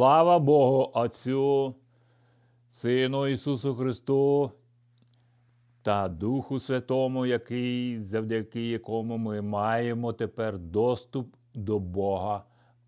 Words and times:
Слава 0.00 0.38
Богу 0.38 0.90
Отцю, 0.94 1.74
Сину 2.70 3.26
Ісусу 3.26 3.74
Христу 3.74 4.52
та 5.82 6.08
Духу 6.08 6.58
Святому, 6.58 7.26
який, 7.26 8.00
завдяки 8.02 8.68
якому 8.68 9.18
ми 9.18 9.42
маємо 9.42 10.12
тепер 10.12 10.58
доступ 10.58 11.34
до 11.54 11.78
Бога 11.78 12.44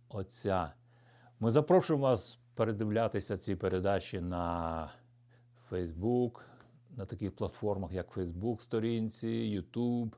Отця. 0.08 0.72
Ми 1.40 1.50
запрошуємо 1.50 2.02
вас 2.02 2.38
передивлятися 2.54 3.36
ці 3.36 3.56
передачі 3.56 4.20
на 4.20 4.88
Facebook, 5.70 6.40
на 6.96 7.06
таких 7.06 7.36
платформах, 7.36 7.92
як 7.92 8.16
Facebook, 8.16 8.60
сторінці, 8.60 9.28
YouTube, 9.28 10.12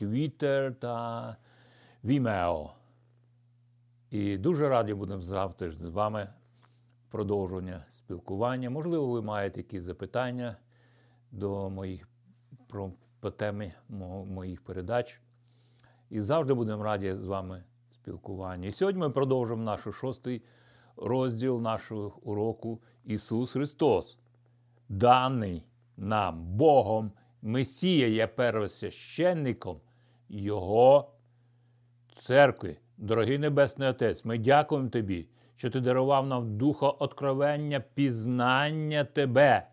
Twitter 0.00 0.74
та 0.74 1.36
Vimeo. 2.04 2.70
І 4.10 4.38
дуже 4.38 4.68
раді 4.68 4.94
будемо 4.94 5.22
завтра 5.22 5.70
з 5.70 5.84
вами 5.84 6.28
продовження 7.12 7.84
спілкування. 7.90 8.70
Можливо, 8.70 9.06
ви 9.06 9.22
маєте 9.22 9.60
якісь 9.60 9.82
запитання 9.82 10.56
до 11.32 11.70
моїх 11.70 12.08
про, 12.68 12.92
по 13.20 13.30
темі 13.30 13.72
моїх 14.28 14.64
передач. 14.64 15.20
І 16.10 16.20
завжди 16.20 16.54
будемо 16.54 16.82
раді 16.82 17.14
з 17.14 17.26
вами 17.26 17.64
спілкування. 17.90 18.68
І 18.68 18.72
сьогодні 18.72 19.00
ми 19.00 19.10
продовжимо 19.10 19.62
наш 19.62 19.80
шостий 19.80 20.42
розділ 20.96 21.60
нашого 21.60 22.18
уроку 22.22 22.80
Ісус 23.04 23.52
Христос, 23.52 24.18
даний 24.88 25.64
нам 25.96 26.44
Богом, 26.44 27.12
Месія 27.42 28.08
є 28.08 28.26
первосвященником 28.26 29.80
Його 30.28 31.10
церкви. 32.14 32.76
Дорогий 32.96 33.38
Небесний 33.38 33.88
Отець, 33.88 34.24
ми 34.24 34.38
дякуємо 34.38 34.88
Тобі, 34.88 35.28
що 35.62 35.70
Ти 35.70 35.80
дарував 35.80 36.26
нам 36.26 36.58
духа 36.58 36.88
откровення, 36.88 37.80
пізнання 37.94 39.04
Тебе, 39.04 39.66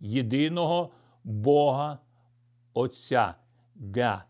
єдиного 0.00 0.90
Бога 1.24 1.98
Отця. 2.74 3.34
Для 3.74 4.24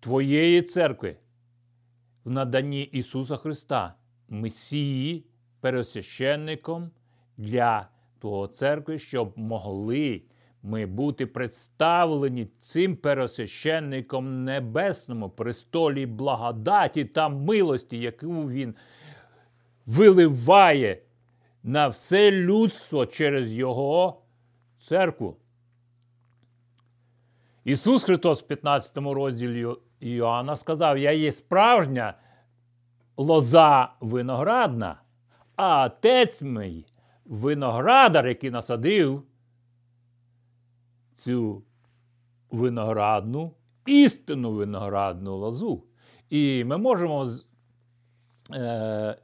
Твоєї 0.00 0.62
церкви 0.62 1.16
в 2.24 2.30
наданні 2.30 2.82
Ісуса 2.82 3.36
Христа, 3.36 3.94
Месії, 4.28 5.24
пересвященником 5.60 6.90
для 7.36 7.88
Твого 8.20 8.46
церкви, 8.46 8.98
щоб 8.98 9.32
могли 9.38 10.22
ми 10.62 10.86
бути 10.86 11.26
представлені 11.26 12.48
цим 12.60 12.96
пересвященником 12.96 14.44
небесному 14.44 15.30
престолі 15.30 16.06
благодаті 16.06 17.04
та 17.04 17.28
милості, 17.28 17.98
яку 17.98 18.50
він 18.50 18.74
виливає 19.86 21.02
на 21.62 21.88
все 21.88 22.30
людство 22.30 23.06
через 23.06 23.52
Його 23.52 24.22
церкву. 24.78 25.36
Ісус 27.64 28.04
Христос 28.04 28.42
в 28.42 28.46
15 28.46 28.96
розділі 28.96 29.66
Іоанна 30.00 30.56
сказав: 30.56 30.98
Я 30.98 31.12
є 31.12 31.32
справжня 31.32 32.14
лоза 33.16 33.92
виноградна, 34.00 35.00
а 35.56 35.84
отець 35.84 36.42
мій 36.42 36.86
виноградар, 37.24 38.28
який 38.28 38.50
насадив 38.50 39.22
цю 41.14 41.62
виноградну, 42.50 43.54
істинну 43.86 44.52
виноградну 44.52 45.36
лозу. 45.36 45.84
І 46.30 46.64
ми 46.64 46.76
можемо 46.76 47.30
е, 48.50 49.16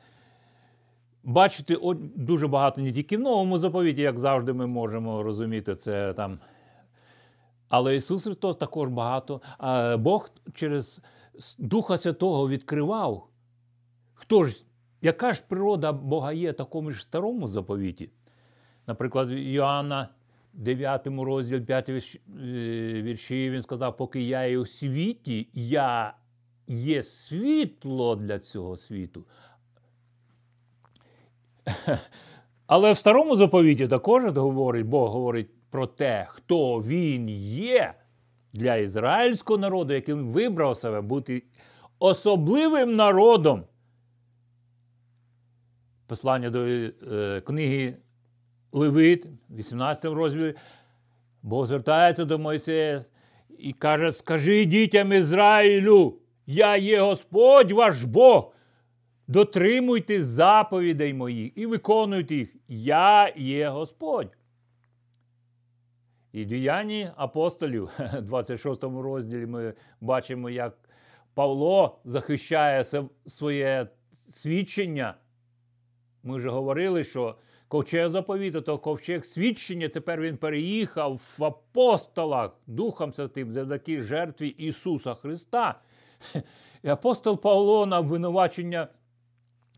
бачити 1.24 1.78
дуже 2.16 2.48
багато 2.48 2.80
не 2.80 2.92
тільки 2.92 3.16
в 3.16 3.20
новому 3.20 3.58
заповіті, 3.58 4.02
як 4.02 4.18
завжди, 4.18 4.52
ми 4.52 4.66
можемо 4.66 5.22
розуміти 5.22 5.74
це 5.74 6.12
там. 6.12 6.38
Але 7.68 7.96
Ісус 7.96 8.24
Христос 8.24 8.56
також 8.56 8.88
багато. 8.88 9.40
Бог 9.98 10.30
через 10.54 11.00
Духа 11.58 11.98
Святого 11.98 12.48
відкривав. 12.48 13.26
Хто 14.14 14.44
ж, 14.44 14.64
яка 15.02 15.32
ж 15.32 15.42
природа 15.48 15.92
Бога 15.92 16.32
є 16.32 16.52
такому 16.52 16.92
ж 16.92 17.02
старому 17.02 17.48
заповіті? 17.48 18.10
Наприклад, 18.86 19.30
Йоанна 19.30 20.08
9 20.52 21.06
розділ 21.06 21.60
5 21.60 21.88
е, 21.88 21.92
вірші, 23.02 23.50
він 23.50 23.62
сказав, 23.62 23.96
поки 23.96 24.22
я 24.22 24.44
є 24.44 24.58
у 24.58 24.66
світі, 24.66 25.48
я 25.54 26.14
є 26.66 27.02
світло 27.02 28.16
для 28.16 28.38
цього 28.38 28.76
світу. 28.76 29.24
Але 32.66 32.92
в 32.92 32.98
старому 32.98 33.36
заповіті 33.36 33.88
також 33.88 34.24
говорить, 34.36 34.86
Бог 34.86 35.10
говорить 35.10 35.48
про 35.70 35.86
те, 35.86 36.26
хто 36.28 36.78
він 36.78 37.28
є 37.28 37.94
для 38.52 38.76
ізраїльського 38.76 39.58
народу, 39.58 39.94
яким 39.94 40.28
вибрав 40.28 40.76
себе 40.76 41.00
бути 41.00 41.42
особливим 41.98 42.96
народом. 42.96 43.64
Послання 46.06 46.50
до 46.50 46.66
е, 46.66 47.42
книги 47.46 47.96
Левит, 48.72 49.26
18 49.50 50.04
розділі, 50.04 50.54
Бог 51.42 51.66
звертається 51.66 52.24
до 52.24 52.38
Мойсея 52.38 53.04
і 53.58 53.72
каже: 53.72 54.12
Скажи 54.12 54.64
дітям 54.64 55.12
Ізраїлю, 55.12 56.18
я 56.46 56.76
є 56.76 57.00
Господь 57.00 57.72
ваш 57.72 58.04
Бог. 58.04 58.52
Дотримуйте 59.30 60.24
заповідей 60.24 61.14
моїх 61.14 61.52
і 61.58 61.66
виконуйте 61.66 62.34
їх. 62.34 62.56
Я 62.68 63.32
є 63.36 63.68
Господь. 63.68 64.36
І 66.32 66.44
діянні 66.44 67.10
апостолів, 67.16 67.90
26 68.22 68.84
розділі, 68.84 69.46
ми 69.46 69.74
бачимо, 70.00 70.50
як 70.50 70.78
Павло 71.34 71.98
захищає 72.04 72.84
своє 73.26 73.86
свідчення. 74.12 75.14
Ми 76.22 76.36
вже 76.36 76.48
говорили, 76.48 77.04
що 77.04 77.36
ковчег 77.68 78.08
заповіту, 78.08 78.60
то 78.60 78.78
ковчег 78.78 79.24
свідчення, 79.24 79.88
тепер 79.88 80.20
він 80.20 80.36
переїхав 80.36 81.36
в 81.38 81.44
апостолах 81.44 82.56
Духом 82.66 83.12
Святим 83.12 83.52
завдяки 83.52 84.02
жертві 84.02 84.48
Ісуса 84.48 85.14
Христа. 85.14 85.80
І 86.82 86.88
апостол 86.88 87.40
Павло 87.40 87.86
на 87.86 87.98
обвинувачення 87.98 88.88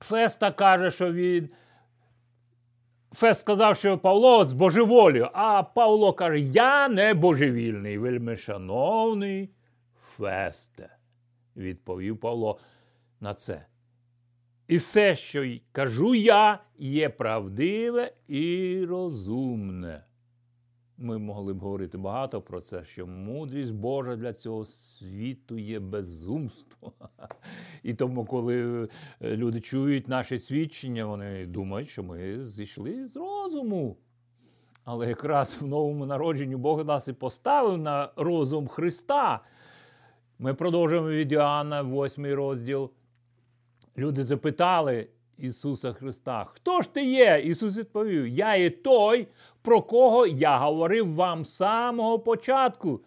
Феста 0.02 0.52
каже, 0.52 0.90
що 0.90 1.12
він. 1.12 1.48
Фест 3.12 3.40
сказав, 3.40 3.76
що 3.76 3.98
Павло 3.98 4.44
з 4.44 4.52
божеволію, 4.52 5.28
а 5.32 5.62
Павло 5.62 6.12
каже: 6.12 6.40
Я 6.40 6.88
не 6.88 7.14
божевільний, 7.14 7.98
вельми 7.98 8.36
шановний 8.36 9.50
Фесте, 10.16 10.96
відповів 11.56 12.20
Павло 12.20 12.58
на 13.20 13.34
це. 13.34 13.66
І 14.68 14.76
все, 14.76 15.16
що 15.16 15.56
кажу 15.72 16.14
я, 16.14 16.58
є 16.78 17.08
правдиве 17.08 18.12
і 18.28 18.84
розумне. 18.84 20.04
Ми 21.02 21.18
могли 21.18 21.54
б 21.54 21.58
говорити 21.58 21.98
багато 21.98 22.40
про 22.40 22.60
це, 22.60 22.84
що 22.84 23.06
мудрість 23.06 23.72
Божа 23.72 24.16
для 24.16 24.32
цього 24.32 24.64
світу 24.64 25.58
є 25.58 25.80
безумство. 25.80 26.92
І 27.82 27.94
тому, 27.94 28.24
коли 28.24 28.88
е, 29.22 29.36
люди 29.36 29.60
чують 29.60 30.08
наше 30.08 30.38
свідчення, 30.38 31.04
вони 31.04 31.46
думають, 31.46 31.88
що 31.88 32.02
ми 32.02 32.46
зійшли 32.46 33.08
з 33.08 33.16
розуму. 33.16 33.96
Але 34.84 35.08
якраз 35.08 35.58
в 35.60 35.66
новому 35.66 36.06
народженні 36.06 36.56
Бог 36.56 36.84
нас 36.84 37.08
і 37.08 37.12
поставив 37.12 37.78
на 37.78 38.10
розум 38.16 38.68
Христа. 38.68 39.40
Ми 40.38 40.54
продовжуємо 40.54 41.08
від 41.08 41.32
Іоанна, 41.32 41.82
8 41.82 42.26
розділ. 42.26 42.90
Люди 43.98 44.24
запитали 44.24 45.08
Ісуса 45.42 45.92
Христа, 45.92 46.44
хто 46.44 46.82
ж 46.82 46.94
ти 46.94 47.04
є? 47.04 47.42
Ісус 47.44 47.76
відповів: 47.76 48.26
Я 48.26 48.56
є 48.56 48.70
той, 48.70 49.28
про 49.62 49.82
кого 49.82 50.26
я 50.26 50.58
говорив 50.58 51.14
вам 51.14 51.44
з 51.44 51.56
самого 51.56 52.18
початку. 52.18 53.00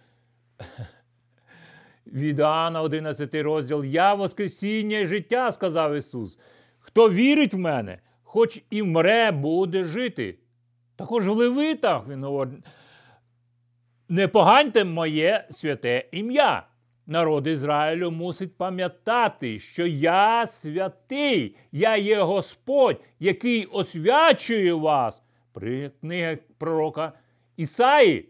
Від 2.08 2.40
Іоанна 2.40 2.82
11 2.82 3.36
розділ 3.36 3.84
Я 3.84 4.14
Воскресіння 4.14 4.98
і 4.98 5.06
життя, 5.06 5.52
сказав 5.52 5.96
Ісус. 5.96 6.40
Хто 6.80 7.10
вірить 7.10 7.54
в 7.54 7.58
мене, 7.58 8.00
хоч 8.24 8.62
і 8.70 8.84
мре, 8.84 9.32
буде 9.32 9.84
жити. 9.84 10.40
Також 10.96 11.28
в 11.28 11.32
Левитах 11.32 12.08
він 12.08 12.24
говорить: 12.24 12.66
не 14.10 14.28
поганьте 14.28 14.84
моє 14.84 15.48
святе 15.52 16.10
ім'я. 16.12 16.68
Народ 17.08 17.48
Ізраїлю 17.48 18.12
мусить 18.12 18.58
пам'ятати, 18.58 19.60
що 19.60 19.88
я 19.88 20.48
святий, 20.48 21.56
я 21.72 21.98
є 21.98 22.22
Господь, 22.22 23.02
який 23.20 23.66
освячує 23.66 24.74
вас. 24.74 25.22
При 25.54 25.92
книги 26.02 26.38
пророка 26.58 27.14
Ісаї. 27.58 28.30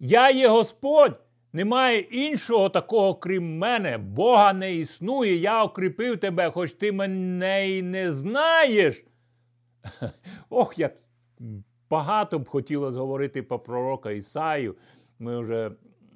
Я 0.00 0.30
є 0.30 0.48
Господь. 0.48 1.20
Немає 1.52 1.98
іншого 1.98 2.68
такого, 2.68 3.14
крім 3.14 3.58
мене. 3.58 3.98
Бога 3.98 4.52
не 4.52 4.74
існує. 4.74 5.36
Я 5.36 5.64
окріпив 5.64 6.18
тебе, 6.18 6.50
хоч 6.50 6.72
ти 6.72 6.92
мене 6.92 7.68
й 7.68 7.82
не 7.82 8.10
знаєш. 8.10 9.04
Ох, 10.50 10.78
як 10.78 10.94
багато 11.90 12.38
б 12.38 12.48
хотілося 12.48 12.98
говорити 12.98 13.42
про 13.42 13.58
пророка 13.58 14.10
Ісаю. 14.10 14.76
Ми 15.18 15.38
вже 15.38 15.70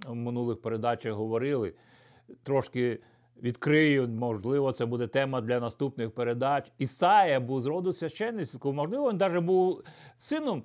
в 0.06 0.14
минулих 0.14 0.60
передачах 0.60 1.14
говорили. 1.14 1.74
Трошки 2.42 3.00
відкрию, 3.42 4.08
можливо, 4.08 4.72
це 4.72 4.86
буде 4.86 5.06
тема 5.06 5.40
для 5.40 5.60
наступних 5.60 6.10
передач. 6.10 6.72
Ісая 6.78 7.40
був 7.40 7.60
з 7.60 7.66
роду 7.66 7.92
священницького, 7.92 8.74
можливо, 8.74 9.10
він 9.10 9.16
навіть 9.16 9.44
був 9.44 9.82
сином 10.18 10.64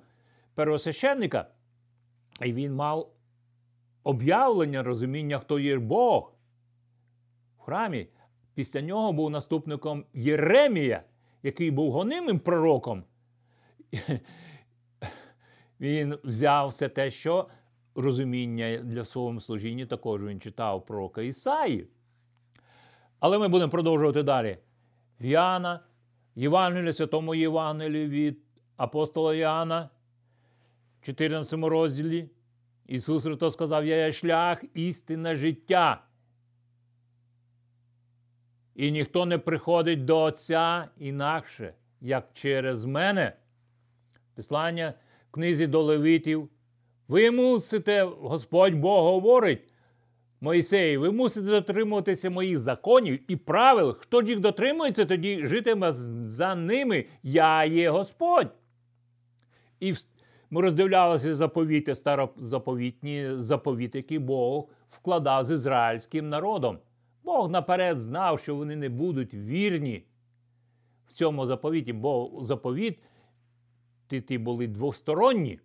первосвященника, 0.54 1.48
і 2.42 2.52
він 2.52 2.74
мав 2.74 3.12
об'явлення, 4.04 4.82
розуміння, 4.82 5.38
хто 5.38 5.58
є 5.58 5.78
Бог 5.78 6.32
в 7.58 7.60
храмі. 7.60 8.08
Після 8.54 8.80
нього 8.80 9.12
був 9.12 9.30
наступником 9.30 10.04
Єремія, 10.14 11.02
який 11.42 11.70
був 11.70 11.92
гонимим 11.92 12.38
пророком. 12.38 13.04
Він 15.80 16.18
взяв 16.24 16.68
все 16.68 16.88
те, 16.88 17.10
що 17.10 17.48
розуміння 17.94 18.78
для 18.78 19.04
свого 19.04 19.40
служіння 19.40 19.86
також 19.86 20.22
він 20.22 20.40
читав 20.40 20.86
пророка 20.86 21.22
Ісаї. 21.22 21.88
Але 23.20 23.38
ми 23.38 23.48
будемо 23.48 23.70
продовжувати 23.70 24.22
далі. 24.22 24.58
Іоанна, 25.20 25.80
Євангелія, 26.34 26.92
святому 26.92 27.34
Євангелію 27.34 28.08
від 28.08 28.38
апостола 28.76 29.34
Іоанна, 29.34 29.90
14 31.02 31.52
розділі. 31.52 32.30
Ісус 32.86 33.24
Христос 33.24 33.52
сказав: 33.52 33.86
Я 33.86 34.06
є 34.06 34.12
шлях, 34.12 34.64
істина 34.74 35.36
життя. 35.36 36.04
І 38.74 38.90
ніхто 38.90 39.26
не 39.26 39.38
приходить 39.38 40.04
до 40.04 40.22
Отця 40.22 40.88
інакше, 40.98 41.74
як 42.00 42.30
через 42.34 42.84
мене. 42.84 43.32
Післання 44.34 44.94
в 45.28 45.30
книзі 45.30 45.66
до 45.66 45.82
Левитів. 45.82 46.50
Ви 47.08 47.30
мусите, 47.30 48.02
Господь 48.02 48.74
Бог 48.74 49.04
говорить, 49.04 49.68
Моїсей, 50.40 50.96
ви 50.96 51.10
мусите 51.10 51.46
дотримуватися 51.46 52.30
моїх 52.30 52.58
законів 52.58 53.20
і 53.28 53.36
правил. 53.36 53.96
Хто 53.98 54.22
ж 54.22 54.28
їх 54.28 54.40
дотримується, 54.40 55.04
тоді 55.04 55.46
житиме 55.46 55.92
за 55.92 56.54
ними. 56.54 57.04
Я 57.22 57.64
є 57.64 57.90
Господь. 57.90 58.48
І 59.80 59.94
ми 60.50 60.60
роздивлялися 60.60 61.34
заповіти, 61.34 61.94
старозаповітні 61.94 63.30
заповіти, 63.36 63.98
які 63.98 64.18
Бог 64.18 64.68
вкладав 64.90 65.44
з 65.44 65.50
ізраїльським 65.50 66.28
народом. 66.28 66.78
Бог 67.22 67.50
наперед 67.50 68.00
знав, 68.00 68.40
що 68.40 68.56
вони 68.56 68.76
не 68.76 68.88
будуть 68.88 69.34
вірні 69.34 70.04
в 71.06 71.12
цьому 71.12 71.46
заповіті, 71.46 71.92
бо 71.92 72.38
заповіт 72.40 72.98
ті, 74.08 74.20
ті 74.20 74.38
були 74.38 74.66
двосторонні. 74.66 75.60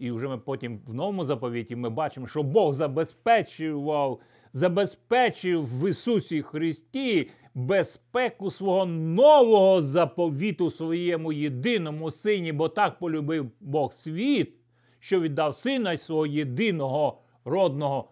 І 0.00 0.10
вже 0.10 0.28
ми 0.28 0.38
потім 0.38 0.80
в 0.86 0.94
новому 0.94 1.24
заповіті 1.24 1.76
ми 1.76 1.90
бачимо, 1.90 2.26
що 2.26 2.42
Бог 2.42 2.72
забезпечував, 2.72 4.20
забезпечив 4.52 5.80
в 5.80 5.90
Ісусі 5.90 6.42
Христі 6.42 7.30
безпеку 7.54 8.50
свого 8.50 8.86
нового 8.86 9.82
заповіту 9.82 10.70
своєму 10.70 11.32
єдиному 11.32 12.10
сині, 12.10 12.52
бо 12.52 12.68
так 12.68 12.98
полюбив 12.98 13.50
Бог 13.60 13.92
світ, 13.92 14.54
що 14.98 15.20
віддав 15.20 15.54
сина 15.54 15.98
свого 15.98 16.26
єдиного 16.26 17.20
родного, 17.44 18.08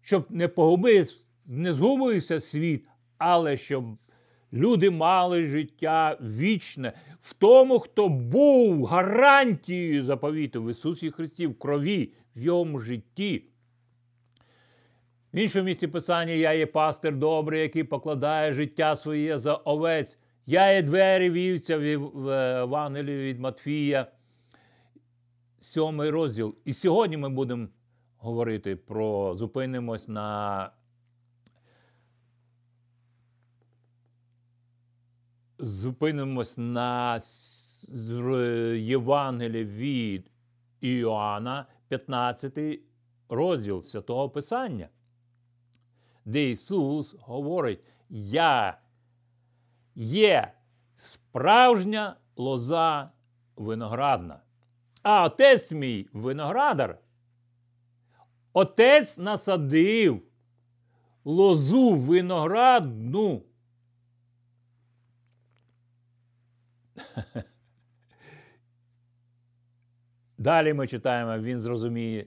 щоб 0.00 0.26
не 0.30 0.48
погубив, 0.48 1.12
не 1.46 1.72
згубився 1.72 2.40
світ, 2.40 2.86
але 3.18 3.56
щоб 3.56 3.84
люди 4.52 4.90
мали 4.90 5.46
життя 5.46 6.18
вічне 6.20 6.92
в 7.20 7.32
тому, 7.32 7.78
хто 7.78 8.08
був 8.08 8.84
гарантією 8.84 10.02
заповіту 10.02 10.62
в 10.62 10.70
Ісусі 10.70 11.10
Христі 11.10 11.46
в 11.46 11.58
крові, 11.58 12.12
в 12.36 12.42
йому 12.42 12.80
житті. 12.80 13.44
В 15.34 15.38
іншому 15.38 15.64
місці 15.64 15.86
Писання 15.86 16.32
я 16.32 16.52
є 16.52 16.66
пастир 16.66 17.16
добрий, 17.16 17.62
який 17.62 17.84
покладає 17.84 18.52
життя 18.52 18.96
своє 18.96 19.38
за 19.38 19.54
овець. 19.54 20.18
Я 20.46 20.72
є 20.72 20.82
двері 20.82 21.30
вівця 21.30 21.78
в 21.78 22.28
Евангелії 22.62 23.24
від 23.24 23.40
Матфія, 23.40 24.06
сьомий 25.60 26.10
розділ. 26.10 26.56
І 26.64 26.72
сьогодні 26.72 27.16
ми 27.16 27.28
будемо 27.28 27.68
говорити 28.18 28.76
про 28.76 29.34
зупинимось 29.34 30.08
на 30.08 30.70
зупинимось 35.62 36.58
на 36.58 37.20
Євангелії 38.76 39.64
від 39.64 40.30
Іоанна, 40.80 41.66
15 41.88 42.58
розділ 43.28 43.82
Святого 43.82 44.30
Писання, 44.30 44.88
де 46.24 46.50
Ісус 46.50 47.16
говорить: 47.18 47.80
Я 48.10 48.78
є 49.94 50.52
справжня 50.94 52.16
лоза 52.36 53.10
виноградна, 53.56 54.40
а 55.02 55.24
отець 55.24 55.72
мій 55.72 56.08
виноградар. 56.12 56.98
Отець 58.52 59.18
насадив 59.18 60.22
лозу 61.24 61.94
виноградну. 61.94 63.42
Далі 70.38 70.72
ми 70.72 70.86
читаємо, 70.86 71.38
він 71.38 71.60
зрозуміє, 71.60 72.26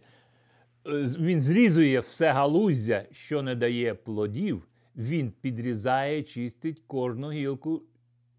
він 1.19 1.41
зрізує 1.41 1.99
все 1.99 2.31
галуздя, 2.31 3.05
що 3.11 3.41
не 3.41 3.55
дає 3.55 3.95
плодів, 3.95 4.67
він 4.95 5.31
підрізає, 5.31 6.23
чистить 6.23 6.83
кожну 6.87 7.31
гілку, 7.31 7.83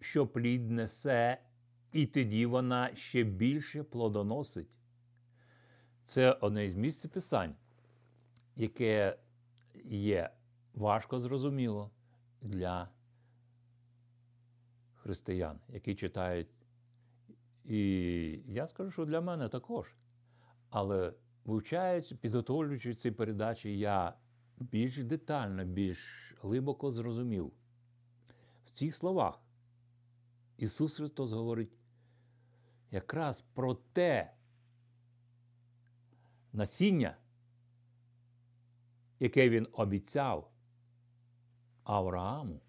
що 0.01 0.27
плід 0.27 0.71
несе, 0.71 1.39
і 1.93 2.07
тоді 2.07 2.47
вона 2.47 2.91
ще 2.95 3.23
більше 3.23 3.83
плодоносить. 3.83 4.77
Це 6.05 6.33
одне 6.33 6.65
із 6.65 6.75
місць 6.77 7.07
писань, 7.07 7.55
яке 8.57 9.17
є 9.85 10.31
важко 10.75 11.19
зрозуміло 11.19 11.91
для 12.43 12.89
християн, 15.07 15.61
які 15.69 15.95
читають. 15.95 16.49
І 17.65 17.81
я 18.47 18.67
скажу, 18.67 18.91
що 18.91 19.05
для 19.05 19.21
мене 19.21 19.49
також. 19.49 19.95
Але 20.71 21.15
вивчаючи, 21.45 22.17
підготовлюючи 22.17 22.95
ці 22.95 23.11
передачі, 23.11 23.79
я 23.79 24.15
більш 24.57 24.99
детально, 24.99 25.65
більш 25.65 26.35
глибоко 26.43 26.91
зрозумів. 26.91 27.53
В 28.67 28.71
цих 28.71 28.97
словах 28.97 29.41
Ісус 30.57 30.97
Христос 30.97 31.33
говорить 31.33 31.73
якраз 32.91 33.41
про 33.41 33.75
те 33.75 34.33
насіння, 36.53 37.17
яке 39.21 39.49
Він 39.49 39.69
обіцяв 39.73 40.51
Аврааму 41.85 42.61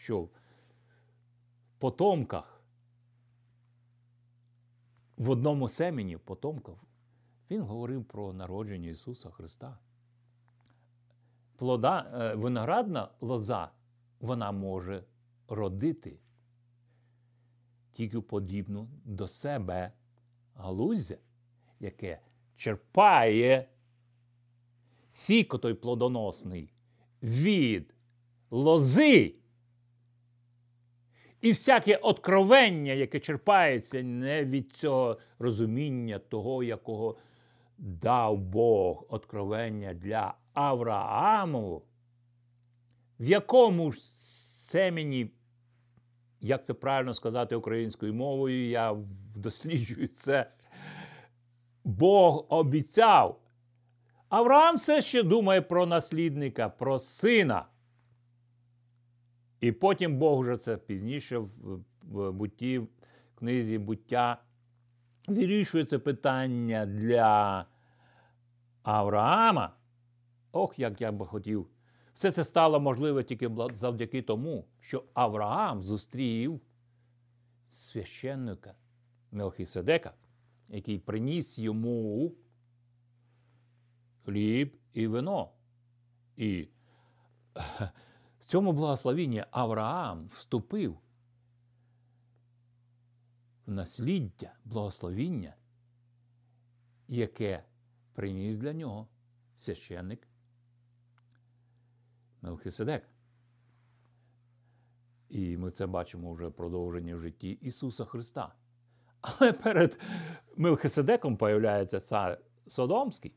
що 0.00 0.20
в 0.20 0.30
потомках, 1.78 2.62
в 5.16 5.30
одному 5.30 5.68
семені 5.68 6.16
потомках, 6.16 6.74
він 7.50 7.62
говорив 7.62 8.04
про 8.04 8.32
народження 8.32 8.88
Ісуса 8.88 9.30
Христа. 9.30 9.78
Плода, 11.56 12.10
е, 12.14 12.34
Виноградна 12.34 13.08
лоза, 13.20 13.70
вона 14.20 14.52
може 14.52 15.04
родити 15.48 16.18
тільки 17.92 18.20
подібну 18.20 18.88
до 19.04 19.28
себе 19.28 19.92
галуздя, 20.54 21.16
яке 21.80 22.20
черпає 22.56 23.68
сік 25.10 25.58
той 25.58 25.74
плодоносний 25.74 26.72
від 27.22 27.94
лози. 28.50 29.39
І 31.40 31.48
всяке 31.48 31.96
откровення, 31.96 32.92
яке 32.92 33.20
черпається 33.20 34.02
не 34.02 34.44
від 34.44 34.72
цього 34.72 35.18
розуміння 35.38 36.18
того, 36.18 36.62
якого 36.62 37.16
дав 37.78 38.38
Бог 38.38 39.06
откровення 39.08 39.94
для 39.94 40.34
Аврааму, 40.52 41.82
в 43.20 43.24
якому 43.24 43.92
ж 43.92 44.00
семені, 44.70 45.30
як 46.40 46.66
це 46.66 46.74
правильно 46.74 47.14
сказати 47.14 47.56
українською 47.56 48.14
мовою, 48.14 48.68
я 48.68 48.96
досліджую 49.36 50.08
це, 50.08 50.50
Бог 51.84 52.46
обіцяв. 52.48 53.40
Авраам 54.28 54.76
все 54.76 55.00
ще 55.00 55.22
думає 55.22 55.62
про 55.62 55.86
наслідника, 55.86 56.68
про 56.68 56.98
сина. 56.98 57.66
І 59.60 59.72
потім 59.72 60.18
Бог 60.18 60.40
вже 60.40 60.56
це 60.56 60.76
пізніше 60.76 61.38
в, 61.38 62.32
бутті, 62.32 62.78
в 62.78 62.88
книзі 63.34 63.78
буття 63.78 64.42
вирішує 65.26 65.84
це 65.84 65.98
питання 65.98 66.86
для 66.86 67.66
Авраама. 68.82 69.76
Ох, 70.52 70.78
як 70.78 71.00
я 71.00 71.12
би 71.12 71.26
хотів. 71.26 71.66
Все 72.14 72.32
це 72.32 72.44
стало 72.44 72.80
можливе 72.80 73.24
тільки 73.24 73.50
завдяки 73.72 74.22
тому, 74.22 74.66
що 74.80 75.04
Авраам 75.14 75.82
зустрів 75.82 76.60
священника 77.66 78.74
Мелхіседека, 79.32 80.12
який 80.68 80.98
приніс 80.98 81.58
йому 81.58 82.34
хліб 84.24 84.76
і 84.92 85.06
вино. 85.06 85.50
І 86.36 86.68
цьому 88.50 88.72
благословенні 88.72 89.44
Авраам 89.50 90.26
вступив 90.26 90.98
в 93.66 93.70
насліддя 93.70 94.52
благословіння, 94.64 95.54
яке 97.08 97.64
приніс 98.14 98.56
для 98.56 98.72
нього 98.72 99.08
священник 99.56 100.28
Мелхиседек. 102.42 103.08
І 105.28 105.56
ми 105.56 105.70
це 105.70 105.86
бачимо 105.86 106.32
вже 106.32 106.50
продовження 106.50 107.16
в 107.16 107.20
житті 107.20 107.50
Ісуса 107.50 108.04
Христа. 108.04 108.54
Але 109.20 109.52
перед 109.52 110.00
Мелхиседеком 110.56 111.36
появляється 111.36 112.00
цар 112.00 112.40
Содомський. 112.66 113.34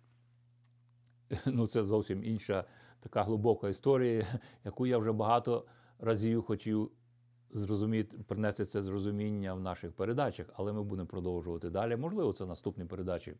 Ну, 1.46 1.68
це 1.68 1.84
зовсім 1.84 2.24
інша 2.24 2.66
така 3.04 3.24
глибока 3.24 3.70
історія, 3.70 4.40
яку 4.66 4.88
я 4.88 4.98
вже 4.98 5.12
багато 5.12 5.66
разів 6.00 6.44
хотів 6.44 6.92
зрозуміти, 7.52 8.18
принести 8.28 8.66
це 8.66 8.82
зрозуміння 8.82 9.54
в 9.54 9.60
наших 9.60 9.92
передачах, 9.92 10.50
але 10.56 10.74
ми 10.74 10.84
будемо 10.84 11.08
продовжувати 11.08 11.70
далі. 11.70 11.96
Можливо, 11.96 12.34
це 12.34 12.46
наступні 12.46 12.86
передачі. 12.86 13.34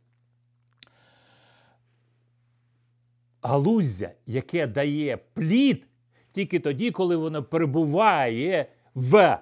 Галуздя, 3.42 4.12
яке 4.26 4.68
дає 4.68 5.18
плід 5.18 5.88
тільки 6.32 6.60
тоді, 6.60 6.92
коли 6.92 7.16
воно 7.16 7.44
перебуває 7.44 8.72
в 8.96 9.40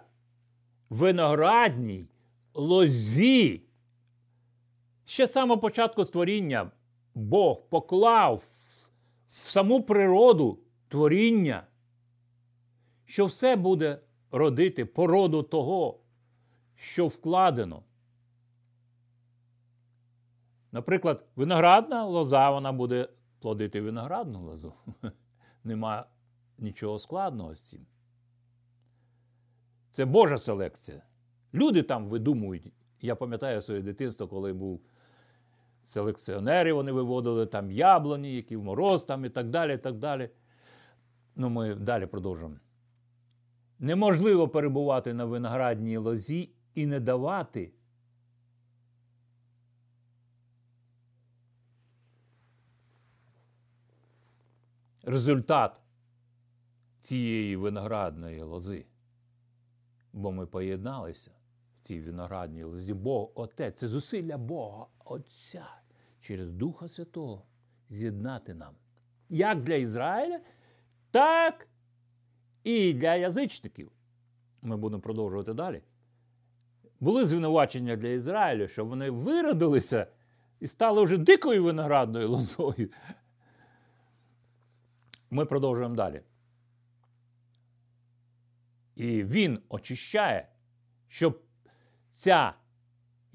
виноградній 0.89 2.07
лозі. 2.53 3.61
Ще 5.05 5.27
з 5.27 5.31
самого 5.31 5.59
початку 5.59 6.05
створіння 6.05 6.71
Бог 7.15 7.61
поклав 7.69 8.43
в 9.31 9.33
саму 9.33 9.83
природу 9.83 10.59
творіння, 10.87 11.67
що 13.05 13.25
все 13.25 13.55
буде 13.55 13.99
родити 14.31 14.85
породу 14.85 15.43
того, 15.43 15.99
що 16.75 17.07
вкладено. 17.07 17.83
Наприклад, 20.71 21.25
виноградна 21.35 22.05
лоза 22.05 22.49
вона 22.49 22.71
буде 22.71 23.09
плодити 23.39 23.81
виноградну 23.81 24.41
лозу. 24.41 24.73
Нема 25.63 26.05
нічого 26.57 26.99
складного 26.99 27.55
з 27.55 27.69
цим. 27.69 27.85
Це 29.91 30.05
Божа 30.05 30.37
селекція. 30.37 31.03
Люди 31.53 31.83
там 31.83 32.09
видумують. 32.09 32.73
Я 33.01 33.15
пам'ятаю 33.15 33.61
своє 33.61 33.81
дитинство, 33.81 34.27
коли 34.27 34.53
був 34.53 34.81
селекціонери, 35.81 36.73
вони 36.73 36.91
виводили 36.91 37.45
там 37.45 37.71
яблуні, 37.71 38.35
які 38.35 38.57
в 38.57 38.63
мороз 38.63 39.03
там 39.03 39.25
і 39.25 39.29
так 39.29 39.49
далі. 39.49 39.73
і 39.73 39.77
так 39.77 39.97
далі. 39.97 40.29
Ну, 41.35 41.49
ми 41.49 41.75
далі 41.75 42.05
продовжимо. 42.05 42.55
Неможливо 43.79 44.49
перебувати 44.49 45.13
на 45.13 45.25
виноградній 45.25 45.97
лозі 45.97 46.49
і 46.75 46.85
не 46.85 46.99
давати. 46.99 47.71
Результат 55.03 55.79
цієї 57.01 57.55
виноградної 57.55 58.41
лози. 58.41 58.85
Бо 60.13 60.31
ми 60.31 60.45
поєдналися 60.45 61.31
цій 61.81 62.01
виноградній 62.01 62.63
лозі. 62.63 62.93
Бог 62.93 63.31
Отець, 63.35 63.79
це 63.79 63.87
зусилля 63.87 64.37
Бога 64.37 64.85
Отця 65.05 65.65
через 66.21 66.51
Духа 66.51 66.87
Святого 66.87 67.45
з'єднати 67.89 68.53
нам. 68.53 68.75
Як 69.29 69.61
для 69.61 69.75
Ізраїля, 69.75 70.39
так 71.11 71.67
і 72.63 72.93
для 72.93 73.15
язичників. 73.15 73.91
Ми 74.61 74.77
будемо 74.77 75.01
продовжувати 75.01 75.53
далі. 75.53 75.81
Були 76.99 77.25
звинувачення 77.25 77.95
для 77.95 78.07
Ізраїлю, 78.07 78.67
що 78.67 78.85
вони 78.85 79.09
виродилися 79.09 80.07
і 80.59 80.67
стали 80.67 81.03
вже 81.03 81.17
дикою 81.17 81.63
виноградною 81.63 82.29
лозою. 82.29 82.89
Ми 85.29 85.45
продовжуємо 85.45 85.95
далі. 85.95 86.21
І 88.95 89.23
він 89.23 89.59
очищає, 89.69 90.47
щоб 91.07 91.41
ця 92.21 92.53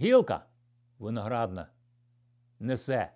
гілка 0.00 0.46
виноградна 0.98 1.68
несе. 2.60 3.12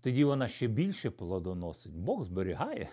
Тоді 0.00 0.24
вона 0.24 0.48
ще 0.48 0.66
більше 0.66 1.10
плодоносить. 1.10 1.96
Бог 1.96 2.24
зберігає. 2.24 2.88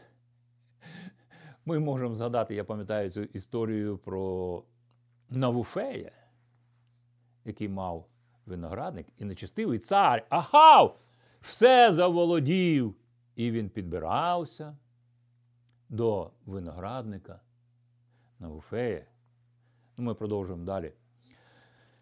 Ми 1.66 1.80
можемо 1.80 2.16
згадати, 2.16 2.56
я 2.56 2.64
пам'ятаю 2.64 3.10
цю 3.10 3.24
історію 3.24 3.98
про 3.98 4.64
Навуфея, 5.30 6.12
який 7.46 7.70
мав 7.70 8.08
виноградник 8.46 9.08
і 9.18 9.26
нечестивий 9.26 9.80
цар. 9.80 10.26
Ахав! 10.30 11.00
Все 11.42 11.94
заволодів. 11.94 12.96
І 13.36 13.52
він 13.52 13.70
підбирався 13.70 14.78
до 15.90 16.32
виноградника 16.46 17.42
Навуфея. 18.40 19.06
Ну, 19.98 20.04
Ми 20.04 20.14
продовжуємо 20.14 20.66
далі. 20.66 20.94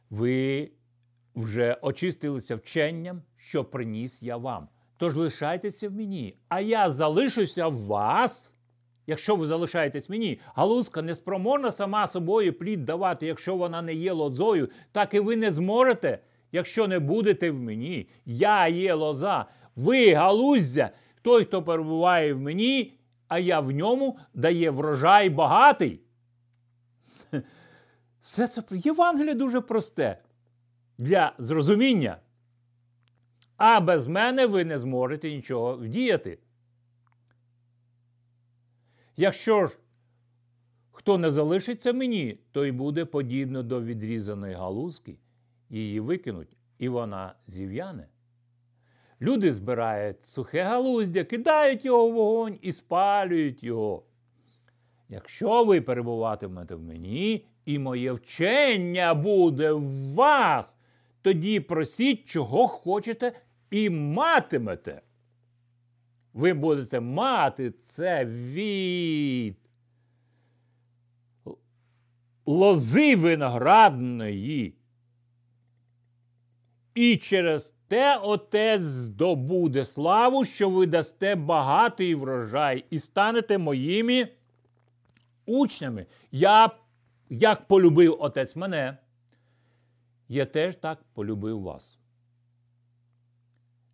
Ви 0.10 0.72
вже 1.36 1.78
очистилися 1.82 2.56
вченням, 2.56 3.22
що 3.38 3.66
приніс 3.66 4.24
я 4.24 4.38
вам. 4.38 4.68
Тож 4.98 5.16
лишайтеся 5.16 5.90
в 5.90 5.94
мені, 5.94 6.38
а 6.50 6.60
я 6.60 6.90
залишуся 6.90 7.68
в 7.68 7.78
вас. 7.78 8.54
Якщо 9.08 9.36
ви 9.36 9.48
залишаєтесь 9.48 10.10
мені, 10.10 10.40
галузка 10.56 11.02
не 11.02 11.16
спроможна 11.16 11.72
сама 11.72 12.08
собою 12.08 12.54
плід 12.54 12.86
давати, 12.86 13.26
якщо 13.26 13.56
вона 13.56 13.82
не 13.82 13.94
є 13.94 14.12
лозою, 14.12 14.70
так 14.92 15.14
і 15.14 15.20
ви 15.20 15.36
не 15.36 15.52
зможете, 15.52 16.20
якщо 16.52 16.88
не 16.88 17.00
будете 17.00 17.52
в 17.52 17.60
мені. 17.60 18.10
Я 18.26 18.68
є 18.68 18.94
лоза, 18.94 19.46
ви 19.76 20.14
галуздя, 20.14 20.90
той, 21.22 21.44
хто 21.44 21.64
перебуває 21.64 22.34
в 22.34 22.40
мені, 22.40 22.94
а 23.28 23.40
я 23.40 23.60
в 23.60 23.72
ньому 23.72 24.20
дає 24.34 24.70
врожай 24.70 25.30
багатий. 25.30 26.02
Все 28.28 28.48
це 28.48 28.64
Євангеліє 28.72 29.36
дуже 29.36 29.62
просте 29.62 30.18
для 30.98 31.34
зрозуміння. 31.38 32.18
А 33.58 33.80
без 33.80 34.08
мене 34.08 34.48
ви 34.48 34.66
не 34.66 34.80
зможете 34.80 35.32
нічого 35.32 35.78
вдіяти. 35.78 36.40
Якщо 39.18 39.68
ж 39.68 39.78
хто 40.92 41.18
не 41.18 41.32
залишиться 41.32 41.94
мені, 41.94 42.40
той 42.52 42.72
буде 42.72 43.06
подібно 43.06 43.64
до 43.64 43.82
відрізаної 43.82 44.56
галузки, 44.56 45.18
її 45.70 46.00
викинуть, 46.00 46.58
і 46.78 46.90
вона 46.90 47.36
зів'яне. 47.48 48.08
Люди 49.22 49.54
збирають 49.54 50.26
сухе 50.26 50.64
галуздя, 50.64 51.24
кидають 51.24 51.86
його 51.86 52.10
в 52.10 52.14
вогонь 52.14 52.60
і 52.62 52.74
спалюють 52.74 53.64
його. 53.64 54.04
Якщо 55.10 55.64
ви 55.64 55.82
перебуватимете 55.82 56.76
в 56.76 56.82
мені, 56.82 57.46
і 57.68 57.80
моє 57.80 58.12
вчення 58.12 59.14
буде 59.14 59.72
в 59.72 60.14
вас, 60.16 60.78
тоді 61.22 61.60
просіть, 61.60 62.26
чого 62.26 62.68
хочете, 62.68 63.40
і 63.72 63.90
матимете. 63.90 65.02
Ви 66.34 66.54
будете 66.54 67.00
мати 67.00 67.74
це 67.86 68.26
від 68.26 69.58
лози 72.46 73.16
виноградної. 73.16 74.74
І 76.96 77.18
через 77.18 77.74
те 77.88 78.18
отець 78.18 78.82
здобуде 78.82 79.86
славу, 79.86 80.46
що 80.46 80.70
ви 80.70 80.86
дасте 80.86 81.36
багатий 81.36 82.16
врожай 82.16 82.86
і 82.90 83.00
станете 83.00 83.58
моїми 83.58 84.28
учнями. 85.46 86.06
Я, 86.32 86.70
як 87.30 87.68
полюбив 87.68 88.18
отець 88.20 88.56
мене, 88.56 88.98
я 90.28 90.46
теж 90.46 90.76
так 90.76 91.04
полюбив 91.14 91.62
вас. 91.62 92.00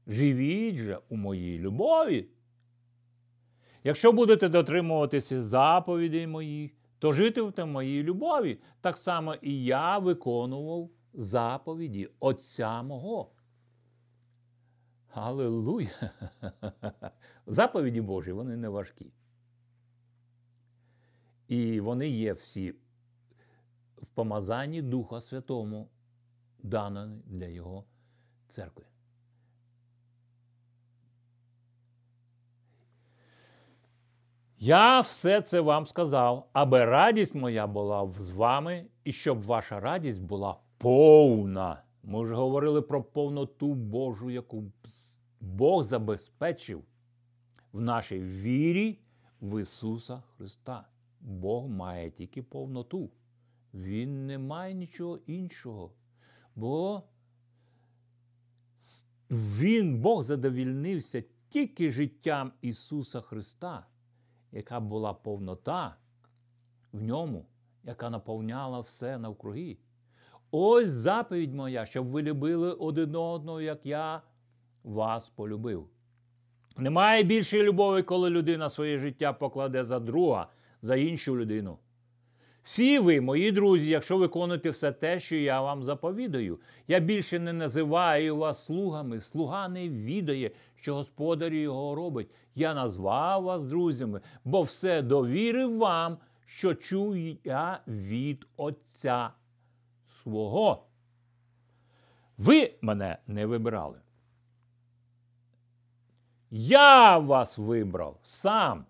Живіть 0.08 0.76
же 0.76 1.00
у 1.10 1.16
моїй 1.16 1.60
любові. 1.60 2.28
Якщо 3.84 4.12
будете 4.12 4.50
дотримуватися 4.50 5.44
заповідей 5.44 6.28
моїх, 6.28 6.72
то 7.00 7.14
житимете 7.14 7.64
в 7.64 7.68
моїй 7.68 8.04
любові. 8.04 8.60
Так 8.82 8.98
само 8.98 9.34
і 9.34 9.64
я 9.64 9.98
виконував 9.98 10.90
заповіді 11.14 12.10
Отця 12.20 12.82
мого. 12.82 13.32
Аллилуйя! 15.14 16.12
Заповіді 17.48 18.02
Божі, 18.02 18.32
вони 18.32 18.58
не 18.58 18.70
важкі. 18.70 19.12
І 21.48 21.80
вони 21.80 22.10
є 22.10 22.34
всі 22.34 22.76
в 24.04 24.16
помазанні 24.16 24.82
Духа 24.82 25.22
Святому, 25.22 25.90
дані 26.64 27.22
для 27.26 27.46
Його 27.46 27.84
церкви. 28.48 28.86
Я 34.58 35.02
все 35.02 35.42
це 35.42 35.62
вам 35.62 35.86
сказав, 35.86 36.50
аби 36.54 36.86
радість 36.86 37.36
моя 37.36 37.68
була 37.68 38.12
з 38.12 38.30
вами, 38.32 38.86
і 39.04 39.12
щоб 39.12 39.44
ваша 39.44 39.80
радість 39.80 40.24
була 40.24 40.58
повна. 40.78 41.84
Ми 42.04 42.24
вже 42.24 42.36
говорили 42.36 42.82
про 42.82 43.04
повноту 43.04 43.74
Божу, 43.74 44.30
яку 44.30 44.64
Бог 45.40 45.84
забезпечив 45.84 46.84
в 47.74 47.82
нашій 47.82 48.20
вірі 48.20 49.00
в 49.42 49.62
Ісуса 49.62 50.24
Христа. 50.38 50.88
Бог 51.22 51.68
має 51.68 52.12
тільки 52.12 52.44
повноту. 52.44 53.10
Він 53.74 54.26
не 54.26 54.38
має 54.38 54.74
нічого 54.74 55.20
іншого. 55.28 55.92
Бо 56.56 57.04
Він, 59.32 60.02
Бог 60.02 60.24
задовільнився 60.24 61.24
тільки 61.50 61.92
життям 61.92 62.52
Ісуса 62.62 63.22
Христа, 63.22 63.86
яка 64.52 64.80
була 64.80 65.14
повнота 65.14 65.96
в 66.92 67.02
ньому, 67.02 67.46
яка 67.84 68.10
наповняла 68.10 68.80
все 68.80 69.18
навкруги. 69.18 69.78
Ось 70.52 70.90
заповідь 70.90 71.54
моя, 71.54 71.86
щоб 71.86 72.08
ви 72.08 72.22
любили 72.22 72.74
один 72.74 73.16
одного, 73.16 73.62
як 73.62 73.86
я 73.86 74.22
вас 74.84 75.30
полюбив. 75.30 75.90
Немає 76.78 77.24
більшої 77.24 77.64
любові, 77.64 78.04
коли 78.04 78.30
людина 78.30 78.70
своє 78.70 79.00
життя 79.00 79.34
покладе 79.34 79.84
за 79.86 80.00
друга, 80.00 80.48
за 80.82 80.96
іншу 80.96 81.38
людину. 81.38 81.78
Всі 82.64 83.00
ви, 83.00 83.22
мої 83.22 83.52
друзі, 83.52 83.88
якщо 83.88 84.18
виконуєте 84.18 84.70
все 84.70 84.92
те, 84.92 85.20
що 85.20 85.36
я 85.36 85.62
вам 85.62 85.84
заповідаю, 85.84 86.60
я 86.88 87.00
більше 87.00 87.40
не 87.40 87.54
називаю 87.54 88.38
вас 88.38 88.66
слугами. 88.66 89.20
Слуга 89.20 89.68
не 89.68 89.90
відає, 89.90 90.52
що 90.76 90.96
господар 90.96 91.54
його 91.54 91.96
робить. 91.96 92.36
Я 92.56 92.74
назвав 92.74 93.44
вас 93.44 93.66
друзями, 93.66 94.22
бо 94.46 94.62
все 94.62 95.02
довірив 95.02 95.78
вам, 95.78 96.18
що 96.46 96.76
чую 96.76 97.38
я 97.44 97.80
від 97.88 98.46
Отця 98.58 99.30
свого. 100.24 100.84
Ви 102.38 102.74
мене 102.82 103.18
не 103.28 103.46
вибирали. 103.46 103.98
Я 106.52 107.18
вас 107.18 107.58
вибрав 107.58 108.20
сам 108.24 108.86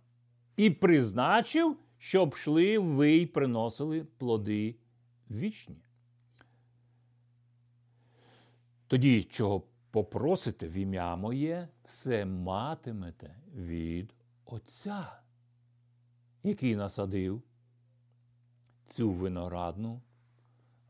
і 0.58 0.70
призначив, 0.70 1.78
щоб 2.04 2.34
йшли 2.34 2.80
ви 2.80 3.12
й 3.12 3.26
приносили 3.26 4.04
плоди 4.04 4.76
вічні. 5.32 5.84
Тоді, 8.88 9.24
чого 9.24 9.64
попросите 9.92 10.68
в 10.68 10.74
ім'я 10.74 11.16
моє, 11.16 11.68
все 11.84 12.26
матимете 12.26 13.36
від 13.56 14.14
Отця, 14.46 15.20
який 16.44 16.76
насадив 16.76 17.42
цю 18.88 19.12
виноградну 19.12 20.02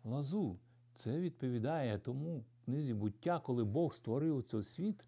лазу. 0.04 0.60
Це 0.96 1.20
відповідає 1.20 2.00
тому 2.00 2.46
книзі 2.66 2.94
буття, 2.94 3.40
коли 3.40 3.64
Бог 3.64 3.94
створив 3.94 4.44
цей 4.44 4.64
світ 4.64 5.06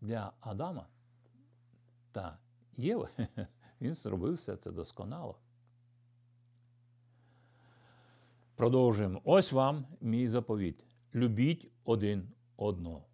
для 0.00 0.32
Адама 0.40 0.88
та 2.12 2.38
Єви. 2.76 3.08
Він 3.84 3.94
зробив 3.94 4.34
все 4.34 4.56
це 4.56 4.70
досконало. 4.72 5.38
Продовжуємо. 8.54 9.20
Ось 9.24 9.52
вам 9.52 9.86
мій 10.00 10.26
заповіт. 10.26 10.84
Любіть 11.14 11.70
один 11.84 12.28
одного. 12.56 13.04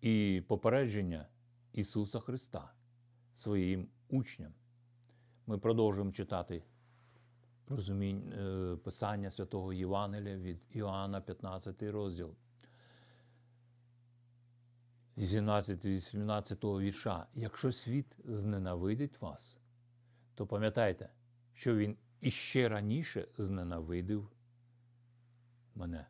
І 0.00 0.42
попередження 0.48 1.26
Ісуса 1.72 2.20
Христа 2.20 2.72
своїм 3.34 3.88
учням. 4.08 4.52
Ми 5.46 5.58
продовжуємо 5.58 6.12
читати 6.12 6.62
розумінь, 7.68 8.32
е, 8.32 8.76
Писання 8.76 9.30
святого 9.30 9.72
Євангелія 9.72 10.36
від 10.36 10.60
Іоанна, 10.70 11.20
15 11.20 11.90
розділ. 11.90 12.34
18-18 15.18 16.80
вірша. 16.80 17.26
Якщо 17.34 17.72
світ 17.72 18.16
зненавидить 18.24 19.20
вас, 19.20 19.58
то 20.34 20.46
пам'ятайте, 20.46 21.08
що 21.52 21.76
він 21.76 21.96
іще 22.20 22.68
раніше 22.68 23.28
зненавидив 23.38 24.30
мене. 25.74 26.06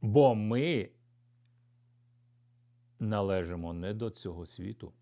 Бо 0.00 0.34
ми 0.34 0.90
належимо 2.98 3.72
не 3.72 3.94
до 3.94 4.10
цього 4.10 4.46
світу. 4.46 4.92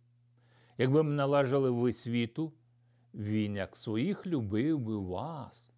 Якби 0.79 1.03
ми 1.03 1.15
належали 1.15 1.71
ви 1.71 1.93
світу, 1.93 2.53
він, 3.15 3.57
як 3.57 3.77
своїх, 3.77 4.27
любив 4.27 4.79
би 4.79 4.97
вас. 4.97 5.71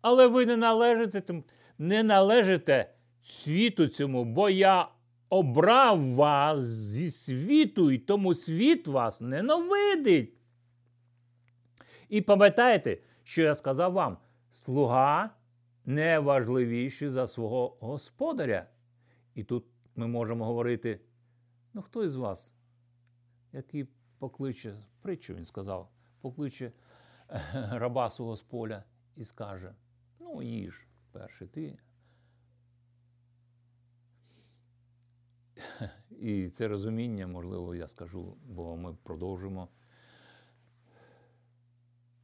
Але 0.00 0.26
ви 0.26 0.46
не 0.46 0.56
належите, 0.56 1.42
не 1.78 2.02
належите 2.02 2.95
світу 3.26 3.88
цьому, 3.88 4.24
бо 4.24 4.50
я 4.50 4.88
обрав 5.28 6.14
вас 6.14 6.60
зі 6.60 7.10
світу, 7.10 7.90
і 7.90 7.98
тому 7.98 8.34
світ 8.34 8.88
вас 8.88 9.20
ненавидить. 9.20 10.32
І 12.08 12.20
пам'ятайте, 12.20 12.98
що 13.22 13.42
я 13.42 13.54
сказав 13.54 13.92
вам: 13.92 14.18
слуга 14.52 15.30
не 15.84 16.18
важливіший 16.18 17.08
за 17.08 17.26
свого 17.26 17.76
господаря. 17.80 18.66
І 19.34 19.44
тут 19.44 19.64
ми 19.96 20.06
можемо 20.06 20.44
говорити: 20.44 21.00
ну, 21.74 21.82
хто 21.82 22.04
із 22.04 22.16
вас, 22.16 22.54
який 23.52 23.86
покличе, 24.18 24.76
притчу 25.02 25.34
він 25.34 25.44
сказав, 25.44 25.90
покличе 26.20 26.72
раба 27.70 28.10
свого 28.10 28.36
з 28.36 28.42
поля 28.42 28.84
і 29.16 29.24
скаже: 29.24 29.74
Ну, 30.20 30.42
їж 30.42 30.86
перший 31.12 31.48
ти. 31.48 31.78
І 36.20 36.48
це 36.48 36.68
розуміння, 36.68 37.26
можливо, 37.26 37.74
я 37.74 37.88
скажу, 37.88 38.36
бо 38.46 38.76
ми 38.76 38.96
продовжимо. 39.02 39.68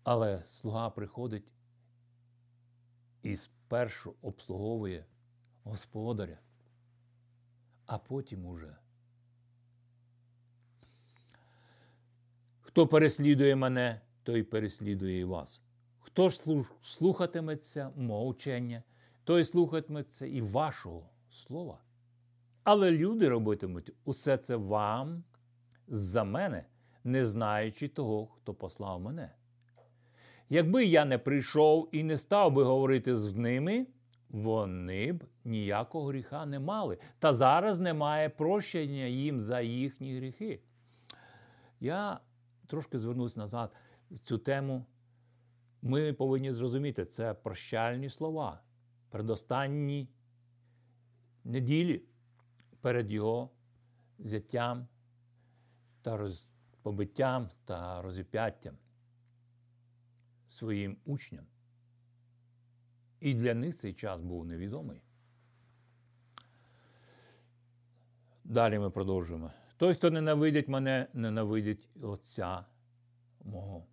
Але 0.05 0.43
слуга 0.47 0.91
приходить 0.91 1.53
і 3.23 3.37
спершу 3.37 4.15
обслуговує 4.23 5.05
господаря, 5.65 6.39
а 7.87 7.99
потім 7.99 8.47
уже. 8.47 8.77
Хто 12.61 12.87
переслідує 12.87 13.57
мене, 13.57 14.01
той 14.23 14.43
переслідує 14.43 15.21
і 15.21 15.25
вас. 15.25 15.61
Хто 16.01 16.31
ж 16.31 16.41
слухатиметься 16.83 17.91
мовчання, 17.97 18.83
той 19.25 19.45
слухатиметься 19.45 20.27
і 20.27 20.41
вашого 20.41 21.11
слова. 21.31 21.79
Але 22.65 22.91
люди 22.91 23.29
робитимуть 23.29 23.93
усе 24.05 24.39
це 24.39 24.57
вам 24.57 25.25
за 25.89 26.25
мене, 26.25 26.65
не 27.05 27.25
знаючи 27.25 27.89
того, 27.89 28.27
хто 28.27 28.55
послав 28.55 29.01
мене. 29.01 29.31
Якби 30.49 30.85
я 30.85 31.05
не 31.05 31.19
прийшов 31.19 31.89
і 31.93 32.03
не 32.03 32.19
став 32.19 32.53
би 32.53 32.65
говорити 32.65 33.17
з 33.17 33.37
ними, 33.37 33.87
вони 34.29 35.13
б 35.13 35.25
ніякого 35.45 36.09
гріха 36.09 36.47
не 36.47 36.61
мали. 36.61 36.99
Та 37.19 37.33
зараз 37.33 37.81
немає 37.81 38.29
прощення 38.29 39.05
їм 39.05 39.41
за 39.41 39.61
їхні 39.61 40.17
гріхи. 40.17 40.61
Я 41.81 42.21
трошки 42.67 42.99
звернусь 42.99 43.37
назад 43.37 43.73
цю 44.23 44.39
тему. 44.39 44.87
Ми 45.83 46.13
повинні 46.13 46.53
зрозуміти, 46.53 47.05
це 47.05 47.35
прощальні 47.35 48.09
слова. 48.09 48.61
Передостанні 49.11 50.09
неділі 51.45 52.03
перед 52.83 53.11
його 53.11 53.51
зяттям 54.19 54.87
та 56.03 56.17
роз... 56.17 56.47
побиттям 56.83 57.51
та 57.65 58.03
розіп'яттям 58.03 58.75
своїм 60.49 60.97
учням. 61.05 61.45
І 63.21 63.35
для 63.35 63.55
них 63.55 63.77
цей 63.77 63.95
час 63.95 64.21
був 64.21 64.47
невідомий. 64.47 65.03
Далі 68.45 68.79
ми 68.79 68.91
продовжуємо. 68.91 69.53
Той, 69.77 69.95
хто 69.95 70.11
ненавидить 70.11 70.69
мене, 70.69 71.07
ненавидить 71.15 71.89
Отця 72.03 72.65
мого. 73.45 73.87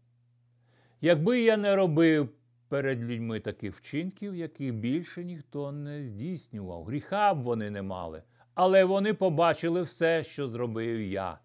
Якби 1.02 1.42
я 1.42 1.58
не 1.58 1.76
робив 1.76 2.30
перед 2.68 3.04
людьми 3.04 3.40
таких 3.40 3.76
вчинків, 3.76 4.36
яких 4.36 4.74
більше 4.74 5.24
ніхто 5.24 5.72
не 5.72 6.04
здійснював, 6.04 6.84
гріха 6.84 7.34
б 7.34 7.42
вони 7.42 7.70
не 7.70 7.82
мали, 7.82 8.24
але 8.62 8.84
вони 8.84 9.14
побачили 9.14 9.82
все, 9.82 10.24
що 10.24 10.48
зробив 10.48 11.02
я. 11.02 11.40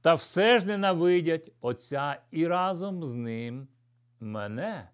Та 0.00 0.14
все 0.14 0.58
ж 0.58 0.66
ненавидять 0.66 1.52
Отця 1.60 2.20
і 2.30 2.46
разом 2.46 3.04
з 3.04 3.14
ним 3.14 3.68
мене. 4.20 4.88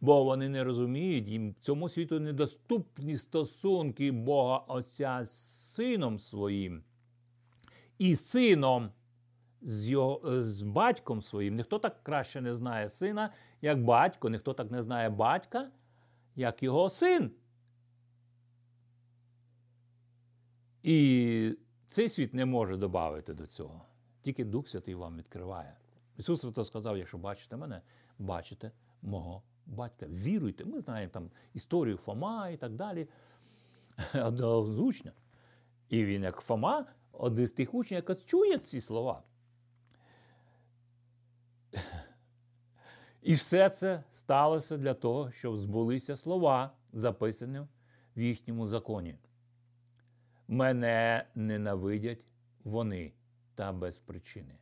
Бо 0.00 0.24
вони 0.24 0.48
не 0.48 0.64
розуміють, 0.64 1.28
їм 1.28 1.54
цьому 1.60 1.88
світу 1.88 2.20
недоступні 2.20 3.16
стосунки 3.16 4.12
Бога 4.12 4.56
Отця 4.56 5.24
з 5.24 5.30
Сином 5.74 6.18
своїм 6.18 6.82
і 7.98 8.16
сином 8.16 8.90
з 9.62 9.88
його, 9.88 10.42
з 10.42 10.62
батьком 10.62 11.22
своїм. 11.22 11.56
Ніхто 11.56 11.78
так 11.78 12.02
краще 12.02 12.40
не 12.40 12.54
знає 12.54 12.88
сина, 12.88 13.32
як 13.62 13.84
батько, 13.84 14.28
ніхто 14.28 14.52
так 14.52 14.70
не 14.70 14.82
знає 14.82 15.10
батька, 15.10 15.70
як 16.36 16.62
його 16.62 16.90
син. 16.90 17.30
І 20.82 21.56
цей 21.88 22.08
світ 22.08 22.34
не 22.34 22.44
може 22.44 22.76
додати 22.76 23.34
до 23.34 23.46
цього. 23.46 23.84
Тільки 24.20 24.44
Дух 24.44 24.68
Святий 24.68 24.94
вам 24.94 25.16
відкриває. 25.16 25.76
Ісус 26.18 26.40
Христос 26.40 26.66
сказав, 26.66 26.98
якщо 26.98 27.18
бачите 27.18 27.56
мене, 27.56 27.82
бачите 28.18 28.72
мого 29.02 29.42
батька. 29.66 30.06
Віруйте. 30.06 30.64
Ми 30.64 30.80
знаємо 30.80 31.10
там 31.12 31.30
історію 31.54 31.96
Фома 31.96 32.48
і 32.48 32.56
так 32.56 32.72
далі. 32.72 33.08
Учня. 34.78 35.12
І 35.88 36.04
він, 36.04 36.22
як 36.22 36.40
Фома, 36.40 36.86
один 37.12 37.46
з 37.46 37.52
тих 37.52 37.74
учнів, 37.74 37.96
яка 37.96 38.14
чує 38.14 38.58
ці 38.58 38.80
слова. 38.80 39.22
І 43.22 43.34
все 43.34 43.70
це 43.70 44.04
сталося 44.12 44.76
для 44.76 44.94
того, 44.94 45.32
щоб 45.32 45.58
збулися 45.58 46.16
слова, 46.16 46.72
записані 46.92 47.60
в 48.16 48.20
їхньому 48.20 48.66
законі. 48.66 49.16
Мене 50.52 51.26
ненавидять 51.34 52.24
вони 52.64 53.12
та 53.54 53.72
без 53.72 53.98
причини. 53.98 54.58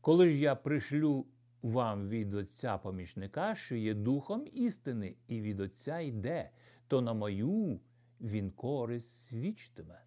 Коли 0.00 0.30
ж 0.30 0.36
я 0.36 0.54
пришлю 0.54 1.26
вам 1.62 2.08
від 2.08 2.34
Отця 2.34 2.78
помічника, 2.78 3.54
що 3.54 3.76
є 3.76 3.94
духом 3.94 4.46
істини, 4.52 5.16
і 5.28 5.40
від 5.40 5.60
Отця 5.60 6.00
йде, 6.00 6.50
то 6.88 7.00
на 7.00 7.12
мою 7.12 7.80
він 8.20 8.50
користь 8.50 9.26
свідчитиме. 9.26 10.00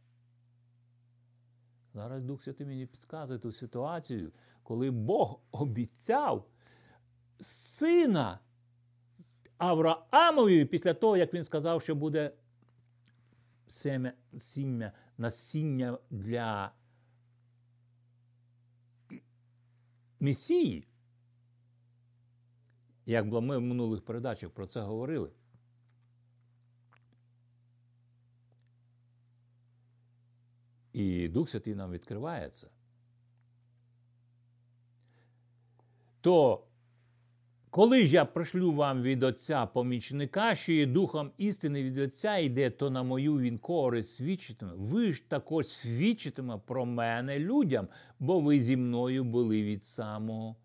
Зараз 1.93 2.23
Дух 2.23 2.43
Святий 2.43 2.67
мені 2.67 2.85
підказує 2.85 3.39
ту 3.39 3.51
ситуацію, 3.51 4.31
коли 4.63 4.91
Бог 4.91 5.39
обіцяв 5.51 6.47
сина 7.39 8.39
Авраамові 9.57 10.65
після 10.65 10.93
того, 10.93 11.17
як 11.17 11.33
він 11.33 11.43
сказав, 11.43 11.81
що 11.81 11.95
буде 11.95 12.31
семя, 13.69 14.13
сім'я, 14.37 14.91
насіння 15.17 15.97
для 16.09 16.71
Месії. 20.19 20.87
Як 23.05 23.25
ми 23.25 23.57
в 23.57 23.61
минулих 23.61 24.05
передачах 24.05 24.49
про 24.51 24.67
це 24.67 24.81
говорили. 24.81 25.31
І 30.93 31.27
Дух 31.27 31.49
Святий 31.49 31.75
нам 31.75 31.91
відкриває 31.91 32.49
це. 32.49 32.67
То, 36.21 36.67
коли 37.69 38.05
ж 38.05 38.13
я 38.13 38.25
пришлю 38.25 38.73
вам 38.73 39.01
від 39.01 39.23
Отця 39.23 39.65
помічника, 39.65 40.55
що 40.55 40.71
є 40.71 40.85
Духом 40.85 41.31
істини 41.37 41.83
від 41.83 41.97
Отця 41.97 42.37
йде, 42.37 42.69
то 42.69 42.89
на 42.89 43.03
мою 43.03 43.39
він 43.39 43.57
користь 43.57 44.15
свідчитиме. 44.15 44.73
Ви 44.75 45.13
ж 45.13 45.23
також 45.29 45.67
свідчитиме 45.67 46.57
про 46.57 46.85
мене 46.85 47.39
людям, 47.39 47.87
бо 48.19 48.39
ви 48.39 48.61
зі 48.61 48.77
мною 48.77 49.23
були 49.23 49.63
від 49.63 49.83
самого 49.83 50.55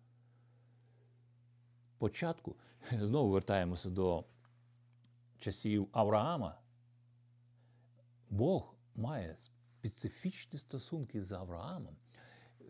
початку. 1.97 2.55
Знову 2.91 3.31
вертаємося 3.31 3.89
до 3.89 4.25
часів 5.39 5.87
Авраама. 5.91 6.57
Бог 8.29 8.75
має 8.95 9.35
специфічні 9.39 10.59
стосунки 10.59 11.21
з 11.21 11.31
Авраамом, 11.31 11.95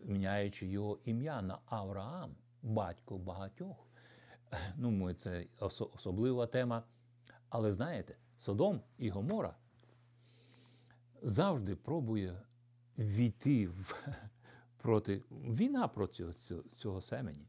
міняючи 0.04 0.67
його 0.67 1.00
ім'я 1.06 1.41
на 1.41 1.60
Авраам, 1.65 2.36
батько 2.62 3.17
багатьох. 3.17 3.88
Ну, 4.78 5.13
це 5.13 5.46
особлива 5.94 6.48
тема. 6.48 6.84
Але 7.50 7.72
знаєте, 7.72 8.15
Содом 8.38 8.82
і 8.98 9.10
Гомора 9.10 9.56
завжди 11.22 11.76
пробує 11.76 12.41
війти 12.98 13.68
в, 13.68 14.08
проти 14.78 15.24
війна 15.32 15.88
проти 15.88 16.32
цього, 16.34 16.63
цього 16.63 17.02
семені. 17.02 17.48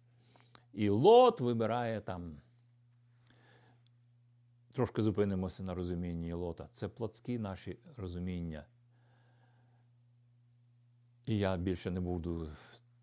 І 0.72 0.88
Лот 0.88 1.40
вибирає 1.40 2.00
там. 2.00 2.40
Трошки 4.72 5.02
зупинимося 5.02 5.62
на 5.62 5.74
розумінні 5.74 6.32
Лота. 6.32 6.68
Це 6.72 6.88
плотські 6.88 7.38
наші 7.38 7.78
розуміння. 7.96 8.64
І 11.26 11.38
я 11.38 11.56
більше 11.56 11.90
не 11.90 12.00
буду, 12.00 12.50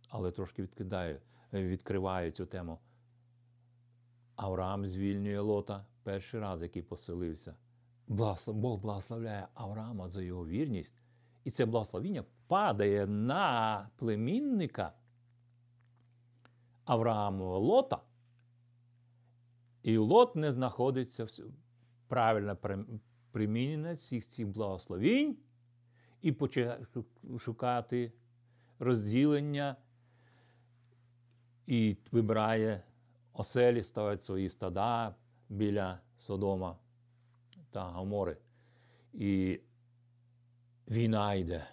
але 0.09 0.31
трошки 0.31 0.63
відкидаю, 0.63 1.21
відкриваю 1.53 2.31
цю 2.31 2.45
тему. 2.45 2.79
Авраам 4.35 4.87
звільнює 4.87 5.39
Лота 5.39 5.85
перший 6.03 6.39
раз, 6.39 6.61
який 6.61 6.81
поселився. 6.81 7.55
Бог 8.07 8.79
благословляє 8.79 9.47
Авраама 9.53 10.09
за 10.09 10.21
його 10.21 10.47
вірність. 10.47 11.03
І 11.43 11.51
це 11.51 11.65
благословіння 11.65 12.23
падає 12.47 13.07
на 13.07 13.89
племінника 13.95 14.93
Авраамова 16.85 17.57
Лота. 17.57 18.01
І 19.83 19.97
Лот 19.97 20.35
не 20.35 20.51
знаходиться 20.51 21.27
правильно 22.07 22.57
примінення 23.31 23.93
всіх 23.93 24.27
цих 24.27 24.47
благословінь 24.47 25.37
і 26.21 26.31
починає 26.31 26.85
шукати 27.39 28.13
розділення 28.79 29.75
і 31.67 31.97
вибирає 32.11 32.83
оселі, 33.33 33.83
ставить 33.83 34.23
свої 34.23 34.49
стада 34.49 35.15
біля 35.49 35.99
Содома 36.17 36.77
та 37.71 37.83
Гомори. 37.83 38.37
І 39.13 39.59
війна 40.87 41.33
йде. 41.33 41.67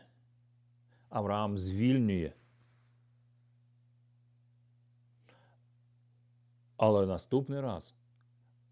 Авраам 1.09 1.59
звільнює. 1.59 2.33
Але 6.77 7.07
наступний 7.07 7.61
раз 7.61 7.95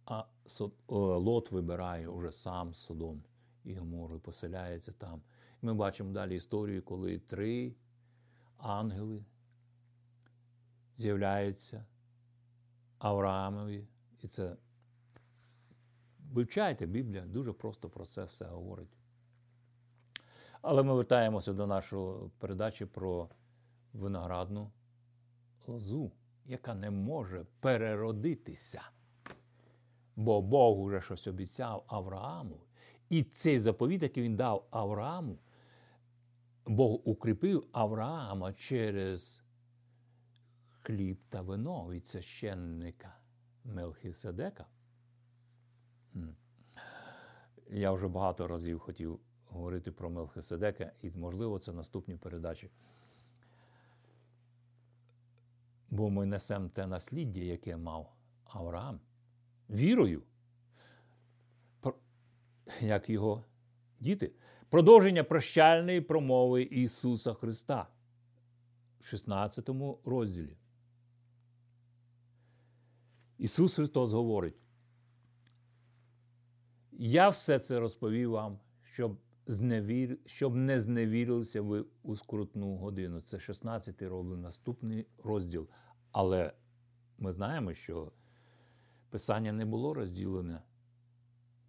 а 0.09 0.25
Лот 0.89 1.53
вибирає 1.53 2.09
уже 2.09 2.33
сам 2.33 2.75
Содом 2.75 3.23
і 3.65 3.75
Гомору 3.75 4.19
поселяється 4.19 4.93
там. 4.93 5.23
Ми 5.63 5.75
бачимо 5.75 6.13
далі 6.13 6.37
історію, 6.37 6.83
коли 6.83 7.19
три 7.19 7.75
ангели 8.57 9.25
з'являються 10.97 11.85
Авраамові. 12.99 13.87
І 14.23 14.29
це 14.29 14.57
вивчайте 16.33 16.87
Біблія, 16.87 17.27
дуже 17.27 17.53
просто 17.53 17.89
про 17.89 18.05
це 18.07 18.25
все 18.25 18.45
говорить. 18.45 18.99
Але 20.63 20.83
ми 20.83 20.95
вертаємося 20.95 21.53
до 21.53 21.67
нашої 21.67 22.31
передачі 22.39 22.87
про 22.87 23.29
виноградну 23.93 24.71
лозу, 25.67 26.13
яка 26.47 26.75
не 26.75 26.91
може 26.91 27.47
переродитися. 27.61 28.83
Бо 30.17 30.43
Бог 30.43 30.81
уже 30.81 31.01
щось 31.01 31.27
обіцяв 31.27 31.85
Аврааму. 31.87 32.57
І 33.09 33.23
цей 33.23 33.61
заповіт, 33.61 34.03
який 34.03 34.23
він 34.23 34.37
дав 34.37 34.67
Аврааму, 34.71 35.39
Бог 36.67 37.01
укріпив 37.05 37.67
Авраама 37.73 38.53
через 38.53 39.38
хліб 40.83 41.19
та 41.29 41.43
вино 41.43 41.89
від 41.91 42.07
священника 42.07 43.17
Мелхиседека. 43.65 44.67
Я 47.71 47.93
вже 47.93 48.09
багато 48.09 48.49
разів 48.49 48.79
хотів 48.79 49.21
говорити 49.47 49.93
про 49.93 50.11
Мелхиседека, 50.11 50.93
і, 51.03 51.11
можливо, 51.11 51.59
це 51.59 51.73
наступні 51.73 52.17
передачі. 52.17 52.71
Бо 55.91 56.11
ми 56.11 56.27
несемо 56.27 56.69
те 56.69 56.87
насліддя, 56.87 57.41
яке 57.41 57.77
мав 57.77 58.13
Авраам, 58.45 59.01
вірою, 59.71 60.23
як 62.81 63.11
його 63.11 63.45
діти. 64.01 64.33
Продовження 64.69 65.25
прощальної 65.25 66.01
промови 66.01 66.63
Ісуса 66.63 67.35
Христа 67.35 67.87
в 69.01 69.07
16 69.07 69.69
розділі. 70.05 70.57
Ісус 73.39 73.75
Христос 73.75 74.13
говорить, 74.13 74.57
я 76.93 77.29
все 77.29 77.59
це 77.59 77.81
розповів 77.81 78.31
вам, 78.31 78.59
щоб 78.83 79.19
зневір... 79.47 80.19
щоб 80.27 80.55
не 80.55 80.81
зневірилися 80.81 81.63
ви 81.63 81.85
у 82.03 82.17
скрутну 82.17 82.77
годину. 82.77 83.21
Це 83.21 83.41
16 83.41 84.03
розділ, 84.03 84.37
наступний 84.37 85.07
розділ. 85.19 85.69
Але 86.13 86.53
ми 87.19 87.33
знаємо, 87.33 87.75
що 87.75 88.13
Писання 89.11 89.53
не 89.53 89.65
було 89.65 89.95
розділене 89.95 90.63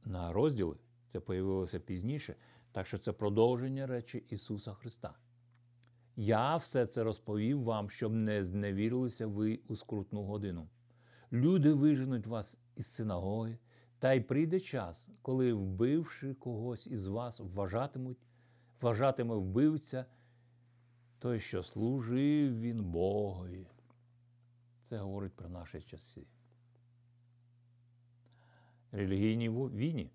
на 0.06 0.34
розділи, 0.34 0.78
це 1.08 1.20
появилося 1.20 1.80
пізніше. 1.80 2.36
Так 2.72 2.88
що 2.88 2.98
це 2.98 3.12
продовження 3.12 3.88
речі 3.88 4.24
Ісуса 4.30 4.74
Христа. 4.74 5.16
Я 6.16 6.56
все 6.56 6.86
це 6.86 7.04
розповів 7.04 7.64
вам, 7.64 7.90
щоб 7.90 8.14
не 8.14 8.44
зневірилися 8.44 9.28
ви 9.28 9.60
у 9.68 9.76
скрутну 9.76 10.24
годину. 10.24 10.70
Люди 11.32 11.74
виженуть 11.74 12.28
вас 12.28 12.58
із 12.76 12.88
синагоги, 12.88 13.58
та 14.00 14.14
й 14.14 14.22
прийде 14.22 14.60
час, 14.60 15.08
коли, 15.22 15.54
вбивши 15.54 16.34
когось 16.34 16.88
із 16.88 17.08
вас, 17.08 17.40
вважатимуть, 17.40 18.18
вважатиме 18.82 19.36
вбивця, 19.36 20.06
той, 21.20 21.40
що 21.40 21.64
служив 21.64 22.60
він 22.60 22.84
Богові. 22.84 23.68
Це 24.90 24.98
говорить 24.98 25.34
про 25.34 25.50
наші 25.50 25.82
часи. 25.82 26.24
Релігійній 28.92 29.50
війні. 29.50 30.12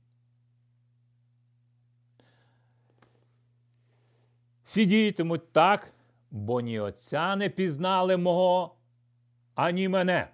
Всі 4.64 4.86
діятимуть 4.86 5.52
так, 5.52 5.92
бо 6.30 6.60
ні 6.60 6.80
Отця 6.80 7.36
не 7.36 7.50
пізнали 7.50 8.16
мого, 8.16 8.76
ані 9.54 9.88
мене. 9.88 10.33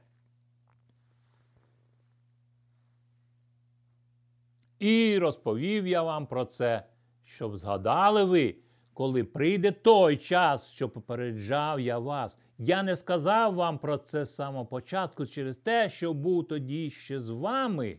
І 4.81 5.19
розповів 5.19 5.87
я 5.87 6.03
вам 6.03 6.27
про 6.27 6.45
це, 6.45 6.87
щоб 7.25 7.57
згадали 7.57 8.25
ви, 8.25 8.57
коли 8.95 9.25
прийде 9.25 9.73
той 9.73 10.17
час, 10.17 10.71
що 10.71 10.89
попереджав 10.89 11.81
я 11.81 11.99
вас. 11.99 12.39
Я 12.59 12.83
не 12.83 12.97
сказав 12.97 13.55
вам 13.55 13.79
про 13.79 13.99
це 13.99 14.25
з 14.25 14.35
самого 14.35 14.67
початку 14.67 15.27
через 15.27 15.57
те, 15.57 15.91
що 15.91 16.15
був 16.15 16.49
тоді 16.49 16.91
ще 16.91 17.21
з 17.21 17.29
вами. 17.29 17.99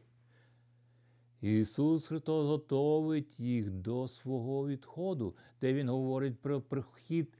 Ісус 1.41 2.07
Христос 2.07 2.47
готовить 2.47 3.39
їх 3.39 3.71
до 3.71 4.07
свого 4.07 4.67
відходу, 4.67 5.35
де 5.61 5.73
Він 5.73 5.89
говорить 5.89 6.41
про 6.41 6.61
прихід 6.61 7.37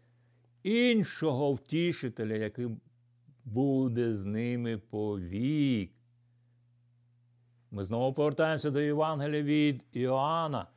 іншого 0.64 1.54
втішителя, 1.54 2.36
який 2.36 2.68
буде 3.46 4.14
з 4.14 4.26
ними 4.26 4.78
повік. 4.78 5.92
Ми 7.72 7.84
знову 7.84 8.14
повертаємося 8.14 8.72
до 8.72 8.82
Євангелія 8.82 9.44
від 9.44 9.84
Іоанна, 9.92 10.68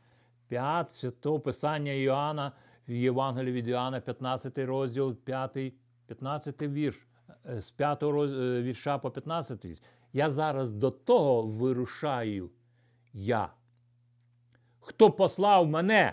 5 0.48 0.90
святого 0.90 1.40
Писання 1.40 1.92
Іоанна, 1.92 2.52
в 2.88 2.92
Євангелії 2.92 3.52
від 3.52 3.68
Іоанна, 3.68 4.00
15 4.00 4.58
розділ, 4.58 5.14
5, 5.14 5.72
15 6.06 6.62
вірш, 6.62 7.06
з 7.44 7.70
5 7.70 8.02
вірша 8.62 8.98
по 8.98 9.10
15 9.10 9.64
вірш. 9.64 9.82
Я 10.12 10.30
зараз 10.30 10.72
до 10.72 10.90
того 10.90 11.42
вирушаю 11.42 12.50
я. 13.12 13.48
Хто 14.80 15.10
послав 15.10 15.66
мене, 15.66 16.12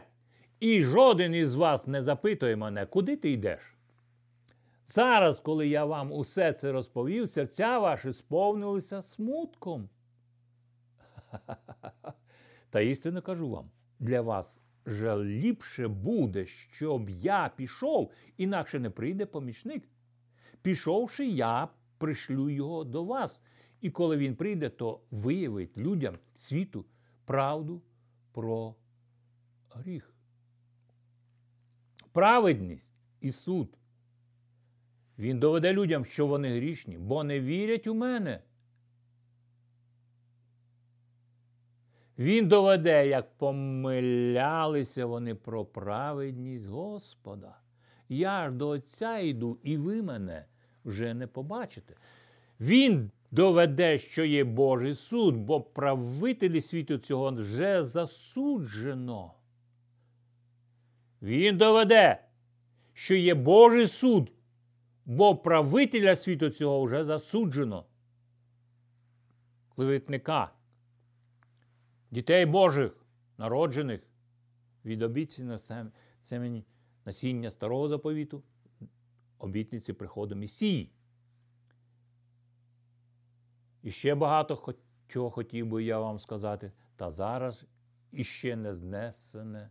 і 0.59 0.83
жоден 0.83 1.35
із 1.35 1.55
вас 1.55 1.87
не 1.87 2.01
запитує 2.01 2.55
мене, 2.55 2.85
куди 2.85 3.15
ти 3.17 3.31
йдеш? 3.31 3.75
Зараз, 4.85 5.39
коли 5.39 5.67
я 5.67 5.85
вам 5.85 6.11
усе 6.11 6.53
це 6.53 6.71
розповів, 6.71 7.29
серця 7.29 7.79
ваші 7.79 8.13
сповнилися 8.13 9.01
смутком. 9.01 9.89
Та 12.69 12.79
істинно 12.79 13.21
кажу 13.21 13.49
вам, 13.49 13.69
для 13.99 14.21
вас 14.21 14.59
же 14.85 15.23
ліпше 15.23 15.87
буде, 15.87 16.45
щоб 16.45 17.09
я 17.09 17.51
пішов, 17.55 18.11
інакше 18.37 18.79
не 18.79 18.89
прийде 18.89 19.25
помічник. 19.25 19.83
Пішовши, 20.61 21.27
я 21.27 21.67
пришлю 21.97 22.49
його 22.49 22.83
до 22.83 23.03
вас. 23.03 23.43
І 23.81 23.89
коли 23.89 24.17
він 24.17 24.35
прийде, 24.35 24.69
то 24.69 25.01
виявить 25.11 25.77
людям 25.77 26.17
світу 26.35 26.85
правду 27.25 27.81
про 28.31 28.75
гріх. 29.69 30.13
Праведність 32.11 32.93
і 33.21 33.31
суд. 33.31 33.77
Він 35.19 35.39
доведе 35.39 35.73
людям, 35.73 36.05
що 36.05 36.27
вони 36.27 36.55
грішні, 36.55 36.97
бо 36.97 37.23
не 37.23 37.39
вірять 37.39 37.87
у 37.87 37.93
мене. 37.93 38.41
Він 42.21 42.47
доведе, 42.47 43.07
як 43.07 43.37
помилялися 43.37 45.05
вони 45.05 45.35
про 45.35 45.65
праведність 45.65 46.67
Господа. 46.67 47.57
Я 48.09 48.49
ж 48.49 48.51
до 48.51 48.67
Отця 48.67 49.17
йду, 49.17 49.59
і 49.63 49.77
ви 49.77 50.01
мене 50.01 50.45
вже 50.85 51.13
не 51.13 51.27
побачите. 51.27 51.95
Він 52.59 53.11
доведе, 53.31 53.97
що 53.97 54.25
є 54.25 54.43
Божий 54.43 54.95
суд, 54.95 55.35
бо 55.35 55.61
правителі 55.61 56.61
світу 56.61 56.97
цього 56.97 57.31
вже 57.31 57.85
засуджено. 57.85 59.33
Він 61.21 61.57
доведе, 61.57 62.23
що 62.93 63.15
є 63.15 63.35
Божий 63.35 63.87
суд, 63.87 64.31
бо 65.05 65.35
правителя 65.35 66.15
світу 66.15 66.49
цього 66.49 66.83
вже 66.83 67.03
засуджено. 67.03 67.85
Клеветника, 69.75 70.51
дітей 72.11 72.45
Божих, 72.45 73.05
народжених 73.37 74.01
від 74.85 75.01
обітниці 75.01 75.43
на 75.43 75.57
семені 76.21 76.65
насіння 77.05 77.51
старого 77.51 77.87
заповіту, 77.87 78.43
обітниці 79.37 79.93
приходу 79.93 80.35
Месії. 80.35 80.91
І 83.83 83.91
ще 83.91 84.15
багато 84.15 84.75
чого 85.07 85.29
хотів 85.29 85.67
би 85.67 85.83
я 85.83 85.99
вам 85.99 86.19
сказати, 86.19 86.71
та 86.95 87.11
зараз 87.11 87.65
іще 88.11 88.55
не 88.55 88.75
знесене. 88.75 89.69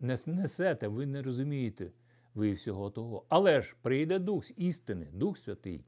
Не 0.00 0.16
знесете, 0.16 0.88
ви 0.88 1.06
не 1.06 1.22
розумієте 1.22 1.90
ви 2.34 2.52
всього 2.52 2.90
того. 2.90 3.24
Але 3.28 3.62
ж 3.62 3.76
прийде 3.82 4.18
Дух 4.18 4.58
істини, 4.58 5.08
Дух 5.12 5.38
Святий, 5.38 5.84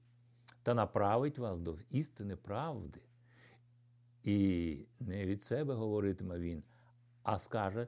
та 0.62 0.74
направить 0.74 1.38
вас 1.38 1.60
до 1.60 1.76
істини 1.90 2.36
правди. 2.36 3.00
І 4.24 4.78
не 5.00 5.26
від 5.26 5.44
себе 5.44 5.74
говоритиме 5.74 6.38
він, 6.38 6.62
а 7.22 7.38
скаже 7.38 7.86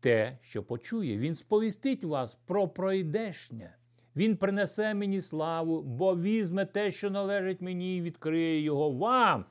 те, 0.00 0.38
що 0.42 0.62
почує. 0.62 1.18
Він 1.18 1.36
сповістить 1.36 2.04
вас 2.04 2.36
про 2.46 2.68
пройдешнє. 2.68 3.76
Він 4.16 4.36
принесе 4.36 4.94
мені 4.94 5.20
славу, 5.20 5.82
бо 5.82 6.16
візьме 6.16 6.66
те, 6.66 6.90
що 6.90 7.10
належить 7.10 7.60
мені, 7.60 7.96
і 7.96 8.02
відкриє 8.02 8.60
його 8.60 8.90
вам. 8.90 9.44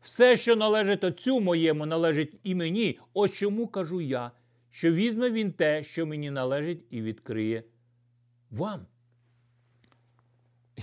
Все, 0.00 0.36
що 0.36 0.56
належить 0.56 1.04
отцю 1.04 1.40
моєму, 1.40 1.86
належить 1.86 2.40
і 2.42 2.54
мені. 2.54 2.98
Ось 3.14 3.32
чому 3.32 3.68
кажу 3.68 4.00
я, 4.00 4.30
що 4.70 4.92
візьме 4.92 5.30
він 5.30 5.52
те, 5.52 5.82
що 5.82 6.06
мені 6.06 6.30
належить, 6.30 6.84
і 6.90 7.02
відкриє 7.02 7.64
вам. 8.50 8.86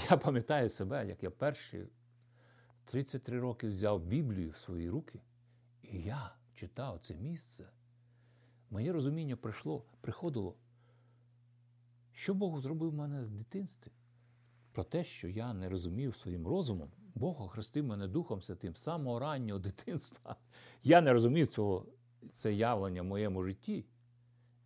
Я 0.10 0.18
пам'ятаю 0.18 0.70
себе, 0.70 1.06
як 1.08 1.24
я 1.24 1.30
перші 1.30 1.84
33 2.86 3.40
роки 3.40 3.68
взяв 3.68 4.02
Біблію 4.02 4.50
в 4.52 4.58
свої 4.58 4.90
руки, 4.90 5.20
і 5.84 6.02
я 6.02 6.36
читав 6.54 7.00
це 7.00 7.16
місце. 7.16 7.70
Моє 8.70 8.94
розуміння 8.94 9.36
прийшло, 9.36 9.86
приходило. 10.02 10.56
Що 12.14 12.34
Бог 12.34 12.62
зробив 12.62 12.90
в 12.90 12.94
мене 12.94 13.26
з 13.26 13.32
дитинства? 13.32 13.92
Про 14.72 14.84
те, 14.84 15.04
що 15.04 15.28
я 15.28 15.54
не 15.54 15.70
розумів 15.70 16.16
своїм 16.16 16.48
розумом, 16.48 16.92
Бог 17.16 17.42
охрестив 17.42 17.86
мене 17.86 18.08
Духом 18.08 18.42
Святим 18.42 18.76
з 18.76 18.82
самого 18.82 19.20
раннього 19.20 19.60
дитинства. 19.60 20.36
Я 20.84 21.02
не 21.02 21.14
розумів 21.14 21.48
цього, 21.48 21.86
це 22.34 22.54
явлення 22.54 23.02
в 23.02 23.06
моєму 23.06 23.44
житті. 23.44 23.86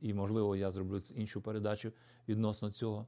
І, 0.02 0.14
можливо, 0.14 0.56
я 0.56 0.72
зроблю 0.72 1.02
іншу 1.16 1.42
передачу 1.42 1.94
відносно 2.28 2.72
цього. 2.72 3.08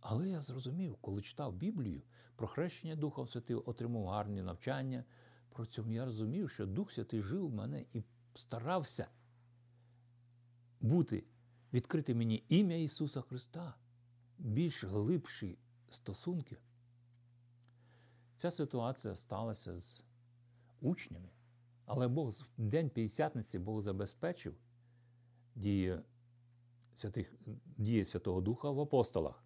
Але 0.00 0.28
я 0.28 0.40
зрозумів, 0.40 0.96
коли 1.00 1.22
читав 1.22 1.54
Біблію 1.54 2.02
про 2.36 2.48
хрещення 2.48 2.96
Духом 2.96 3.28
Святим, 3.28 3.62
отримав 3.66 4.06
гарні 4.06 4.42
навчання. 4.42 5.04
Про 5.48 5.66
цьому 5.66 5.92
я 5.92 6.04
розумів, 6.04 6.50
що 6.50 6.66
Дух 6.66 6.92
Святий 6.92 7.22
жив 7.22 7.48
в 7.48 7.54
мене 7.54 7.84
і 7.92 8.02
старався 8.34 9.06
бути 10.80 11.24
відкрити 11.72 12.14
мені 12.14 12.44
ім'я 12.48 12.76
Ісуса 12.82 13.20
Христа, 13.20 13.74
більш 14.38 14.84
глибші 14.84 15.58
стосунки. 15.90 16.56
Ця 18.36 18.50
ситуація 18.50 19.16
сталася 19.16 19.76
з 19.76 20.04
учнями, 20.80 21.28
але 21.84 22.08
Бог 22.08 22.30
в 22.30 22.44
День 22.56 22.90
П'ятдесятниці 22.90 23.58
Бог 23.58 23.82
забезпечив 23.82 24.54
дії, 25.54 26.00
святих, 26.94 27.34
дії 27.76 28.04
Святого 28.04 28.40
Духа 28.40 28.70
в 28.70 28.80
апостолах. 28.80 29.44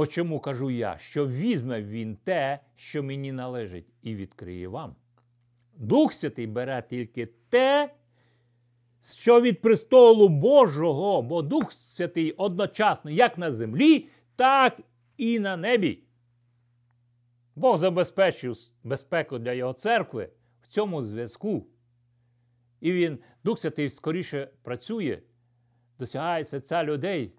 Ось 0.00 0.08
чому 0.08 0.40
кажу 0.40 0.70
я, 0.70 0.98
що 0.98 1.28
візьме 1.28 1.82
він 1.82 2.16
те, 2.16 2.60
що 2.76 3.02
мені 3.02 3.32
належить, 3.32 3.86
і 4.02 4.14
відкриє 4.14 4.68
вам. 4.68 4.94
Дух 5.74 6.12
Святий 6.12 6.46
бере 6.46 6.84
тільки 6.90 7.28
те, 7.48 7.94
що 9.16 9.40
від 9.40 9.60
престолу 9.60 10.28
Божого, 10.28 11.22
бо 11.22 11.42
Дух 11.42 11.72
Святий 11.72 12.32
одночасно 12.32 13.10
як 13.10 13.38
на 13.38 13.50
землі, 13.50 14.08
так 14.36 14.80
і 15.16 15.38
на 15.38 15.56
небі. 15.56 16.02
Бог 17.56 17.78
забезпечив 17.78 18.56
безпеку 18.84 19.38
для 19.38 19.52
його 19.52 19.72
церкви 19.72 20.30
в 20.62 20.66
цьому 20.66 21.02
зв'язку. 21.02 21.66
І 22.80 22.92
він, 22.92 23.18
Дух 23.44 23.58
Святий, 23.58 23.90
скоріше 23.90 24.50
працює, 24.62 25.18
досягає 25.98 26.44
серця 26.44 26.84
людей, 26.84 27.32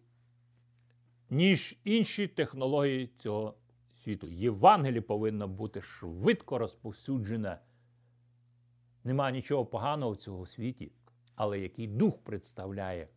ніж 1.30 1.78
інші 1.84 2.28
технології 2.28 3.08
цього 3.18 3.56
світу. 4.04 4.28
Євангеліє 4.28 5.02
повинно 5.02 5.48
бути 5.48 5.82
швидко 5.82 6.58
розповсюджене. 6.58 7.60
Нема 9.04 9.32
нічого 9.32 9.66
поганого 9.66 10.12
в 10.12 10.18
цьому 10.18 10.46
світі, 10.46 10.92
але 11.36 11.60
який 11.60 11.88
дух 11.88 12.18
представляє 12.24 13.08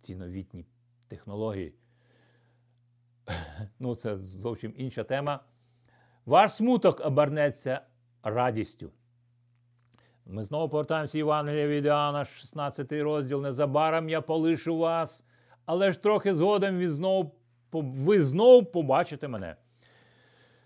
ці 0.00 0.16
новітні 0.16 0.66
технології. 1.08 1.74
Ну, 3.78 3.94
це 3.94 4.18
зовсім 4.18 4.74
інша 4.76 5.04
тема. 5.04 5.40
Ваш 6.26 6.54
смуток 6.54 7.00
обернеться 7.00 7.80
радістю. 8.22 8.90
Ми 10.26 10.44
знову 10.44 10.68
повертаємося 10.68 11.18
Євангелія 11.18 11.66
від 11.68 11.84
Іоанна, 11.84 12.24
16 12.24 12.92
розділ. 12.92 13.42
Незабаром 13.42 14.08
я 14.08 14.20
полишу 14.20 14.78
вас, 14.78 15.24
але 15.68 15.92
ж 15.92 16.02
трохи 16.02 16.34
згодом 16.34 16.78
ви 16.78 16.90
знову, 16.90 17.30
ви 17.72 18.20
знову 18.20 18.64
побачите 18.64 19.28
мене. 19.28 19.56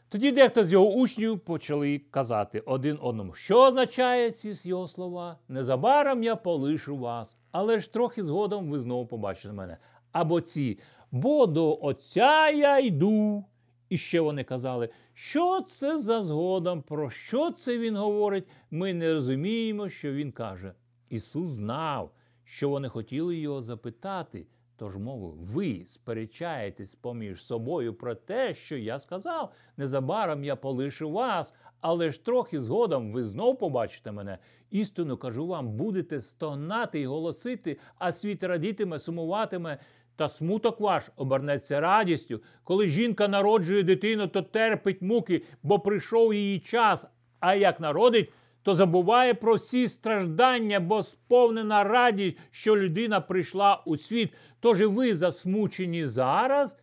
Тоді 0.09 0.33
дехто 0.33 0.65
з 0.65 0.73
його 0.73 0.93
учнів 0.93 1.41
почали 1.41 1.99
казати 2.11 2.61
один 2.61 2.99
одному, 3.03 3.35
що 3.35 3.63
означає 3.63 4.31
ці 4.31 4.69
його 4.69 4.89
слова? 4.89 5.39
Незабаром 5.49 6.23
я 6.23 6.37
полишу 6.37 6.97
вас, 6.97 7.37
але 7.51 7.79
ж 7.79 7.93
трохи 7.93 8.25
згодом 8.25 8.71
ви 8.71 8.81
знову 8.81 9.07
побачите 9.07 9.53
мене. 9.53 9.77
Або 10.13 10.41
ці, 10.41 10.79
бо 11.11 11.47
до 11.47 11.79
Отця 11.83 12.51
я 12.51 12.79
йду. 12.79 13.45
І 13.89 13.99
ще 13.99 14.21
вони 14.21 14.45
казали, 14.45 14.89
що 15.15 15.61
це 15.61 15.99
за 15.99 16.23
згодом, 16.23 16.83
про 16.83 17.11
що 17.11 17.51
це 17.51 17.79
він 17.79 17.97
говорить, 17.97 18.49
ми 18.71 18.95
не 18.95 19.15
розуміємо, 19.15 19.89
що 19.89 20.13
він 20.13 20.33
каже. 20.33 20.75
Ісус 21.09 21.49
знав, 21.49 22.11
що 22.45 22.69
вони 22.69 22.89
хотіли 22.89 23.37
його 23.37 23.63
запитати, 23.63 24.47
тож 24.83 24.97
мовив, 24.97 25.35
ви 25.35 25.85
сперечаєтесь 25.87 26.95
поміж 26.95 27.45
собою 27.45 27.95
про 27.95 28.15
те, 28.15 28.55
що 28.55 28.77
я 28.77 28.99
сказав. 28.99 29.53
Незабаром 29.77 30.45
я 30.45 30.57
полишу 30.57 31.11
вас, 31.11 31.55
але 31.81 32.11
ж 32.11 32.25
трохи 32.25 32.61
згодом 32.61 33.13
ви 33.13 33.25
знов 33.25 33.59
побачите 33.59 34.13
мене. 34.13 34.39
Істину 34.71 35.17
кажу 35.17 35.47
вам, 35.47 35.69
будете 35.69 36.21
стогнати 36.21 37.01
і 37.01 37.07
голосити, 37.07 37.79
а 37.99 38.13
світ 38.13 38.45
радітиме, 38.45 38.99
сумуватиме. 38.99 39.79
Та 40.17 40.29
смуток 40.29 40.81
ваш 40.81 41.11
обернеться 41.17 41.81
радістю. 41.81 42.41
Коли 42.65 42.89
жінка 42.89 43.29
народжує 43.29 43.83
дитину, 43.83 44.29
то 44.29 44.43
терпить 44.43 45.03
муки, 45.03 45.43
бо 45.63 45.79
прийшов 45.79 46.35
її 46.35 46.61
час. 46.61 47.07
А 47.41 47.55
як 47.55 47.81
народить, 47.81 48.33
то 48.63 48.75
забуває 48.75 49.35
про 49.35 49.55
всі 49.55 49.89
страждання, 49.89 50.81
бо 50.81 51.03
сповнена 51.03 51.85
радість, 51.85 52.39
що 52.51 52.77
людина 52.77 53.21
прийшла 53.21 53.83
у 53.87 53.97
світ. 53.97 54.33
Тож 54.61 54.81
і 54.81 54.85
ви 54.85 55.17
засмучені 55.17 56.07
зараз. 56.07 56.77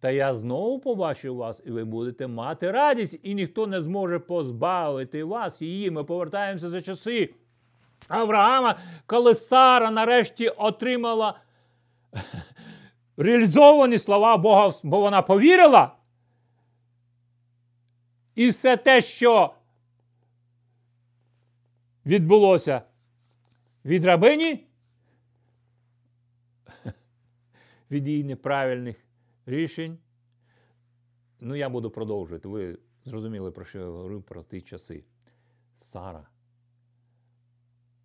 Та 0.00 0.10
я 0.10 0.34
знову 0.34 0.78
побачу 0.78 1.36
вас, 1.36 1.62
і 1.66 1.70
ви 1.70 1.84
будете 1.84 2.26
мати 2.26 2.70
радість, 2.70 3.20
і 3.22 3.34
ніхто 3.34 3.66
не 3.66 3.82
зможе 3.82 4.18
позбавити 4.18 5.24
вас 5.24 5.62
її. 5.62 5.90
Ми 5.90 6.04
повертаємося 6.04 6.70
за 6.70 6.82
часи 6.82 7.34
Авраама, 8.08 8.78
коли 9.06 9.34
Сара 9.34 9.90
нарешті 9.90 10.48
отримала 10.48 11.40
реалізовані 13.16 13.98
слова 13.98 14.36
Бога, 14.36 14.72
бо 14.82 15.00
вона 15.00 15.22
повірила. 15.22 15.92
І 18.34 18.48
все 18.48 18.76
те, 18.76 19.02
що 19.02 19.54
відбулося 22.08 22.82
від 23.84 24.04
рабині, 24.04 24.66
від 27.90 28.08
її 28.08 28.24
неправильних 28.24 28.96
рішень. 29.46 29.98
Ну, 31.40 31.56
я 31.56 31.68
буду 31.68 31.90
продовжувати. 31.90 32.48
Ви 32.48 32.78
зрозуміли, 33.04 33.50
про 33.50 33.64
що 33.64 33.78
я 33.78 33.86
говорю 33.86 34.22
про 34.22 34.42
ті 34.42 34.60
часи. 34.60 35.04
Сара. 35.76 36.28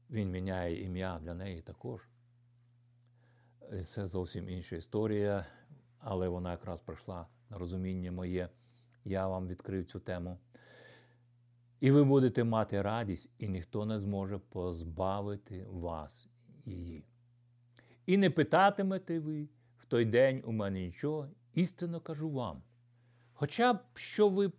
Він 0.10 0.32
міняє 0.32 0.84
ім'я 0.84 1.20
для 1.20 1.34
неї 1.34 1.62
також. 1.62 2.02
Це 3.88 4.08
зовсім 4.08 4.50
інша 4.50 4.76
історія, 4.76 5.46
але 6.00 6.28
вона 6.28 6.52
якраз 6.52 6.80
пройшла 6.80 7.28
на 7.50 7.58
розуміння 7.58 8.12
моє. 8.12 8.50
Я 9.06 9.28
вам 9.28 9.48
відкрив 9.48 9.86
цю 9.86 10.00
тему. 10.00 10.38
І 11.84 11.91
ви 11.91 12.04
будете 12.04 12.43
мати 12.43 12.82
радість, 12.82 13.30
і 13.39 13.48
ніхто 13.48 13.86
не 13.86 14.00
зможе 14.00 14.38
позбавити 14.38 15.65
вас 15.69 16.30
її. 16.65 17.06
І 18.06 18.17
не 18.17 18.30
питатимете 18.30 19.19
ви 19.19 19.50
в 19.78 19.86
той 19.86 20.06
день 20.06 20.43
у 20.46 20.52
мене 20.52 20.82
нічого, 20.82 21.28
істинно 21.54 22.00
кажу 22.00 22.30
вам. 22.30 22.63
Хоча 23.34 23.74
б 23.74 23.80
що 23.96 24.30
ви 24.30 24.52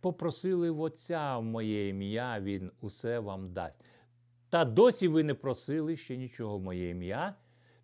попросили 0.00 0.70
в 0.70 0.80
Отця 0.80 1.38
в 1.38 1.44
моє 1.44 1.88
ім'я, 1.88 2.40
Він 2.40 2.70
усе 2.80 3.18
вам 3.18 3.52
дасть. 3.52 3.84
Та 4.48 4.64
досі 4.64 5.08
ви 5.08 5.24
не 5.24 5.34
просили 5.34 5.96
ще 5.96 6.16
нічого 6.16 6.58
в 6.58 6.62
моє 6.62 6.90
ім'я. 6.90 7.34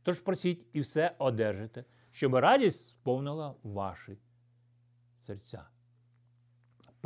Тож 0.02 0.20
просіть 0.20 0.66
і 0.72 0.80
все 0.80 1.14
одержите, 1.18 1.84
щоб 2.10 2.34
радість 2.34 2.88
сповнила 2.88 3.54
ваші 3.62 4.18
серця. 5.18 5.68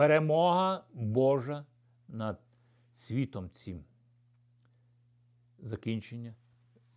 Перемога 0.00 0.84
Божа 0.94 1.66
над 2.08 2.40
світом 2.92 3.50
цим. 3.50 3.84
Закінчення 5.58 6.34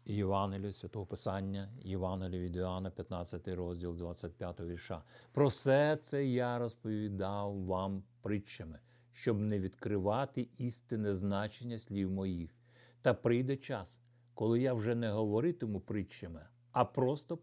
Євангелія, 0.05 0.71
Святого 0.71 1.05
Писання, 1.05 1.69
Євангелія 1.81 2.41
від 2.41 2.55
Іоанна, 2.55 2.89
15 2.89 3.47
розділ 3.47 3.95
25 3.95 4.59
вірша. 4.59 5.03
Про 5.31 5.47
все 5.47 5.97
це 5.97 6.25
я 6.25 6.59
розповідав 6.59 7.65
вам 7.65 8.03
притчами, 8.21 8.79
щоб 9.13 9.39
не 9.39 9.59
відкривати 9.59 10.47
істинне 10.57 11.15
значення 11.15 11.79
слів 11.79 12.11
моїх. 12.11 12.55
Та 13.01 13.13
прийде 13.13 13.57
час, 13.57 13.99
коли 14.33 14.61
я 14.61 14.73
вже 14.73 14.95
не 14.95 15.11
говоритиму 15.11 15.79
притчами, 15.79 16.45
а 16.71 16.85
просто 16.85 17.39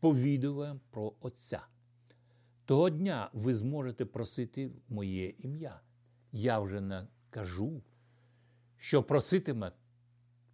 повідувам 0.00 0.80
про 0.90 1.12
Отця. 1.20 1.66
Того 2.64 2.90
дня 2.90 3.30
ви 3.32 3.54
зможете 3.54 4.04
просити 4.04 4.70
моє 4.88 5.34
ім'я. 5.38 5.80
Я 6.32 6.58
вже 6.58 6.80
не 6.80 7.06
кажу, 7.30 7.82
що 8.76 9.02
проситиме, 9.02 9.72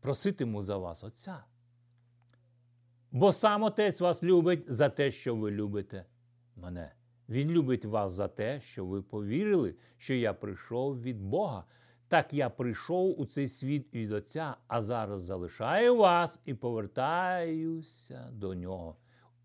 проситиму 0.00 0.62
за 0.62 0.76
вас 0.76 1.04
Отця. 1.04 1.44
Бо 3.12 3.32
сам 3.32 3.62
Отець 3.62 4.00
вас 4.00 4.22
любить 4.22 4.64
за 4.72 4.88
те, 4.88 5.10
що 5.10 5.36
ви 5.36 5.50
любите 5.50 6.06
мене. 6.56 6.92
Він 7.28 7.50
любить 7.50 7.84
вас 7.84 8.12
за 8.12 8.28
те, 8.28 8.60
що 8.60 8.86
ви 8.86 9.02
повірили, 9.02 9.74
що 9.96 10.14
я 10.14 10.32
прийшов 10.32 11.02
від 11.02 11.22
Бога. 11.22 11.64
Так 12.08 12.32
я 12.32 12.50
прийшов 12.50 13.20
у 13.20 13.26
цей 13.26 13.48
світ 13.48 13.94
від 13.94 14.12
Отця, 14.12 14.56
а 14.66 14.82
зараз 14.82 15.20
залишаю 15.20 15.96
вас 15.96 16.40
і 16.44 16.54
повертаюся 16.54 18.30
до 18.32 18.54
нього. 18.54 18.96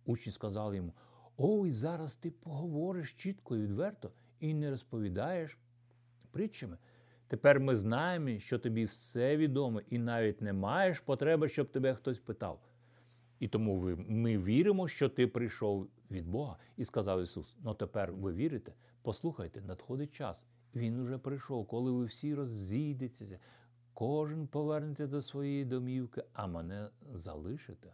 Учні 0.06 0.32
сказали 0.32 0.76
йому: 0.76 0.94
Ой, 1.38 1.74
зараз 1.74 2.16
ти 2.16 2.32
поговориш 2.32 3.14
чітко 3.14 3.56
і 3.56 3.62
відверто 3.62 4.12
і 4.40 4.54
не 4.54 4.70
розповідаєш 4.70 5.58
притчами. 6.32 6.78
Тепер 7.28 7.60
ми 7.60 7.76
знаємо, 7.76 8.40
що 8.40 8.60
тобі 8.60 8.86
все 8.86 9.38
відомо, 9.38 9.82
і 9.90 9.98
навіть 9.98 10.42
не 10.42 10.54
маєш 10.54 11.00
потреби, 11.00 11.50
щоб 11.50 11.72
тебе 11.72 11.96
хтось 11.96 12.20
питав. 12.20 12.62
І 13.40 13.48
тому 13.48 13.80
ви, 13.80 13.96
ми 13.96 14.38
віримо, 14.38 14.88
що 14.88 15.10
ти 15.10 15.28
прийшов 15.28 15.88
від 16.12 16.28
Бога. 16.28 16.58
І 16.78 16.86
сказав 16.86 17.22
Ісус: 17.22 17.58
ну 17.64 17.74
тепер 17.74 18.14
ви 18.14 18.34
вірите? 18.34 18.74
Послухайте, 19.02 19.62
надходить 19.62 20.14
час. 20.14 20.46
Він 20.76 21.00
уже 21.00 21.18
прийшов, 21.18 21.68
коли 21.68 21.92
ви 21.92 22.06
всі 22.06 22.36
розійдетеся, 22.36 23.40
кожен 23.94 24.48
повернеться 24.48 25.08
до 25.08 25.22
своєї 25.22 25.66
домівки, 25.66 26.24
а 26.34 26.48
мене 26.48 26.90
залишите. 27.14 27.94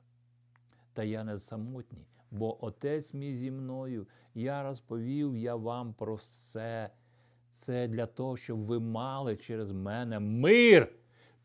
Та 0.93 1.03
я 1.03 1.23
не 1.23 1.37
самотній, 1.37 2.05
бо 2.31 2.65
Отець 2.65 3.13
мій 3.13 3.33
зі 3.33 3.51
мною, 3.51 4.07
я 4.35 4.63
розповів 4.63 5.37
я 5.37 5.55
вам 5.55 5.93
про 5.93 6.15
все. 6.15 6.89
Це 7.51 7.87
для 7.87 8.05
того, 8.05 8.37
щоб 8.37 8.59
ви 8.59 8.79
мали 8.79 9.37
через 9.37 9.71
мене 9.71 10.19
мир 10.19 10.91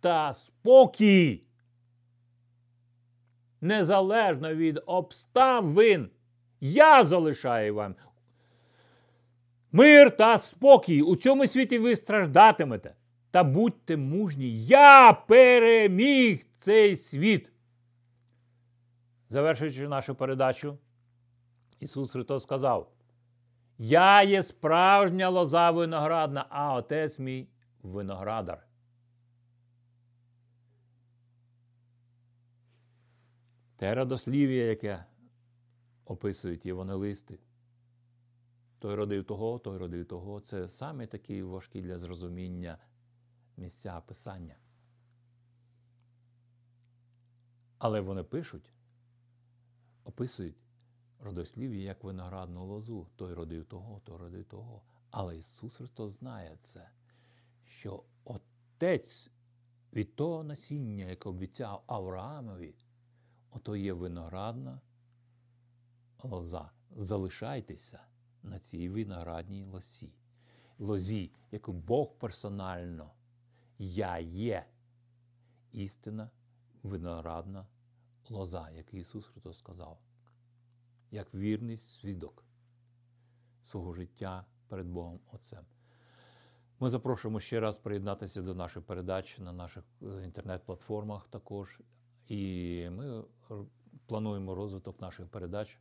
та 0.01 0.35
спокій. 0.35 1.43
Незалежно 3.61 4.55
від 4.55 4.81
обставин, 4.87 6.11
Я 6.61 7.05
залишаю 7.05 7.75
вам 7.75 7.95
мир 9.73 10.17
та 10.17 10.39
спокій. 10.39 11.03
У 11.03 11.17
цьому 11.17 11.47
світі 11.47 11.79
ви 11.79 11.97
страждатимете. 11.97 12.95
Та 13.31 13.45
будьте 13.45 13.97
мужні. 13.97 14.65
Я 14.65 15.13
переміг 15.13 16.47
цей 16.57 16.97
світ. 16.97 17.53
Завершуючи 19.29 19.89
нашу 19.89 20.15
передачу, 20.15 20.79
Ісус 21.81 22.13
Христос 22.13 22.43
сказав: 22.43 22.93
Я 23.79 24.23
є 24.23 24.43
справжня 24.43 25.29
лоза 25.29 25.71
виноградна, 25.71 26.47
а 26.49 26.75
отець 26.75 27.19
мій 27.19 27.49
виноградар. 27.83 28.67
Те 33.77 33.95
радослів'я, 33.95 34.65
яке 34.65 35.05
описують 36.05 36.67
євангелисти. 36.67 37.39
Той 38.79 38.95
родив 38.95 39.25
того, 39.25 39.59
той 39.59 39.79
родив 39.79 40.07
того. 40.09 40.41
Це 40.41 40.69
саме 40.69 41.07
такі 41.07 41.43
важкі 41.43 41.83
для 41.83 41.99
зрозуміння 41.99 42.79
місця 43.57 44.01
писання. 44.01 44.57
Але 47.79 48.01
вони 48.01 48.23
пишуть, 48.23 48.73
описують 50.07 50.57
родослів'я 51.21 51.83
як 51.83 52.05
виноградну 52.05 52.67
лозу. 52.67 53.07
Той 53.17 53.35
родив 53.35 53.65
того, 53.65 54.01
той 54.05 54.17
родив 54.17 54.45
того. 54.45 54.83
Але 55.11 55.37
Ісус 55.37 55.77
Христос 55.77 56.13
знає 56.13 56.59
це, 56.63 56.89
що 57.65 58.05
Отець 58.25 59.31
від 59.93 60.17
того 60.17 60.45
насіння, 60.45 61.05
яке 61.05 61.29
обіцяв 61.29 61.83
Авраамові, 61.87 62.75
ото 63.51 63.77
є 63.77 63.93
виноградна 63.93 64.81
лоза. 66.23 66.71
Залишайтеся 66.91 68.01
на 68.43 68.59
цій 68.59 68.89
виноградній 68.89 69.65
лосі. 69.65 70.13
Лозі, 70.79 71.33
яку 71.53 71.73
Бог 71.73 72.15
персонально 72.15 73.11
я 73.79 74.19
є 74.19 74.67
істина 75.73 76.31
виноградна 76.83 77.67
лоза, 78.31 78.71
як 78.71 78.95
Ісус 78.95 79.27
Христос 79.27 79.59
сказав, 79.59 79.99
як 81.11 81.35
вірний 81.35 81.77
свідок 81.77 82.45
свого 83.63 83.93
життя 83.93 84.45
перед 84.69 84.87
Богом 84.87 85.21
Отцем. 85.33 85.65
Ми 86.81 86.91
запрошуємо 86.91 87.41
ще 87.41 87.61
раз 87.61 87.77
приєднатися 87.77 88.43
до 88.43 88.55
наших 88.55 88.83
передач 88.83 89.39
на 89.39 89.53
наших 89.53 89.85
е, 90.03 90.25
інтернет-платформах 90.25 91.29
також. 91.29 91.81
І 92.29 92.89
ми 92.91 93.25
плануємо 94.07 94.55
розвиток 94.55 95.01
наших 95.01 95.29
передач 95.29 95.79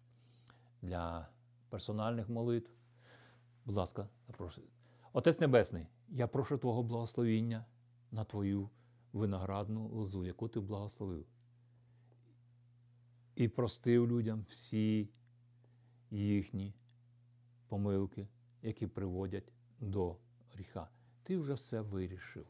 для 0.82 1.28
персональних 1.70 2.30
молитв. 2.30 2.72
Будь 3.66 3.76
ласка, 3.76 4.08
запрошую. 4.28 4.68
Отець 5.14 5.40
Небесний, 5.40 5.88
я 6.10 6.28
прошу 6.28 6.58
Твого 6.58 6.84
благословіння 6.84 7.66
на 8.12 8.24
Твою 8.24 8.70
виноградну 9.14 9.88
лозу, 9.88 10.26
яку 10.26 10.48
ти 10.48 10.60
благословив. 10.60 11.26
І 13.36 13.48
простив 13.48 14.08
людям 14.08 14.46
всі 14.50 15.10
їхні 16.12 16.74
помилки, 17.68 18.28
які 18.62 18.88
приводять 18.88 19.52
до 19.80 20.18
гріха. 20.54 20.90
Ти 21.24 21.38
вже 21.38 21.54
все 21.54 21.82
вирішив. 21.82 22.46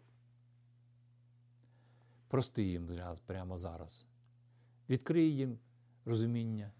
Прости 2.27 2.63
їм 2.63 2.99
прямо 3.25 3.57
зараз. 3.57 4.05
Відкрий 4.89 5.35
їм 5.35 5.59
розуміння 6.05 6.71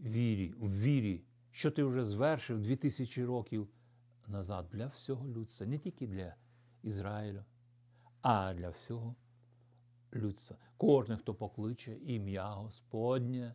вірі, 0.00 0.54
в 0.58 0.80
вірі, 0.80 1.24
що 1.50 1.70
ти 1.70 1.84
вже 1.84 2.04
звершив 2.04 2.60
2000 2.60 3.24
років 3.24 3.68
назад 4.26 4.68
для 4.72 4.86
всього 4.86 5.28
людства, 5.28 5.66
не 5.66 5.78
тільки 5.78 6.06
для 6.06 6.34
Ізраїлю, 6.82 7.44
а 8.22 8.54
для 8.54 8.70
всього 8.70 9.14
людства. 10.14 10.56
Кожен, 10.76 11.16
хто 11.16 11.34
покличе 11.34 11.96
ім'я 12.06 12.48
Господнє, 12.48 13.54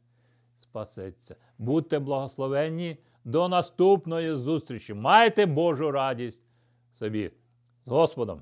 спасеться. 0.55 1.35
Будьте 1.57 1.99
благословенні 1.99 2.97
до 3.23 3.49
наступної 3.49 4.35
зустрічі. 4.35 4.93
Майте 4.93 5.45
Божу 5.45 5.91
радість 5.91 6.41
собі 6.91 7.31
з 7.85 7.87
Господом! 7.87 8.41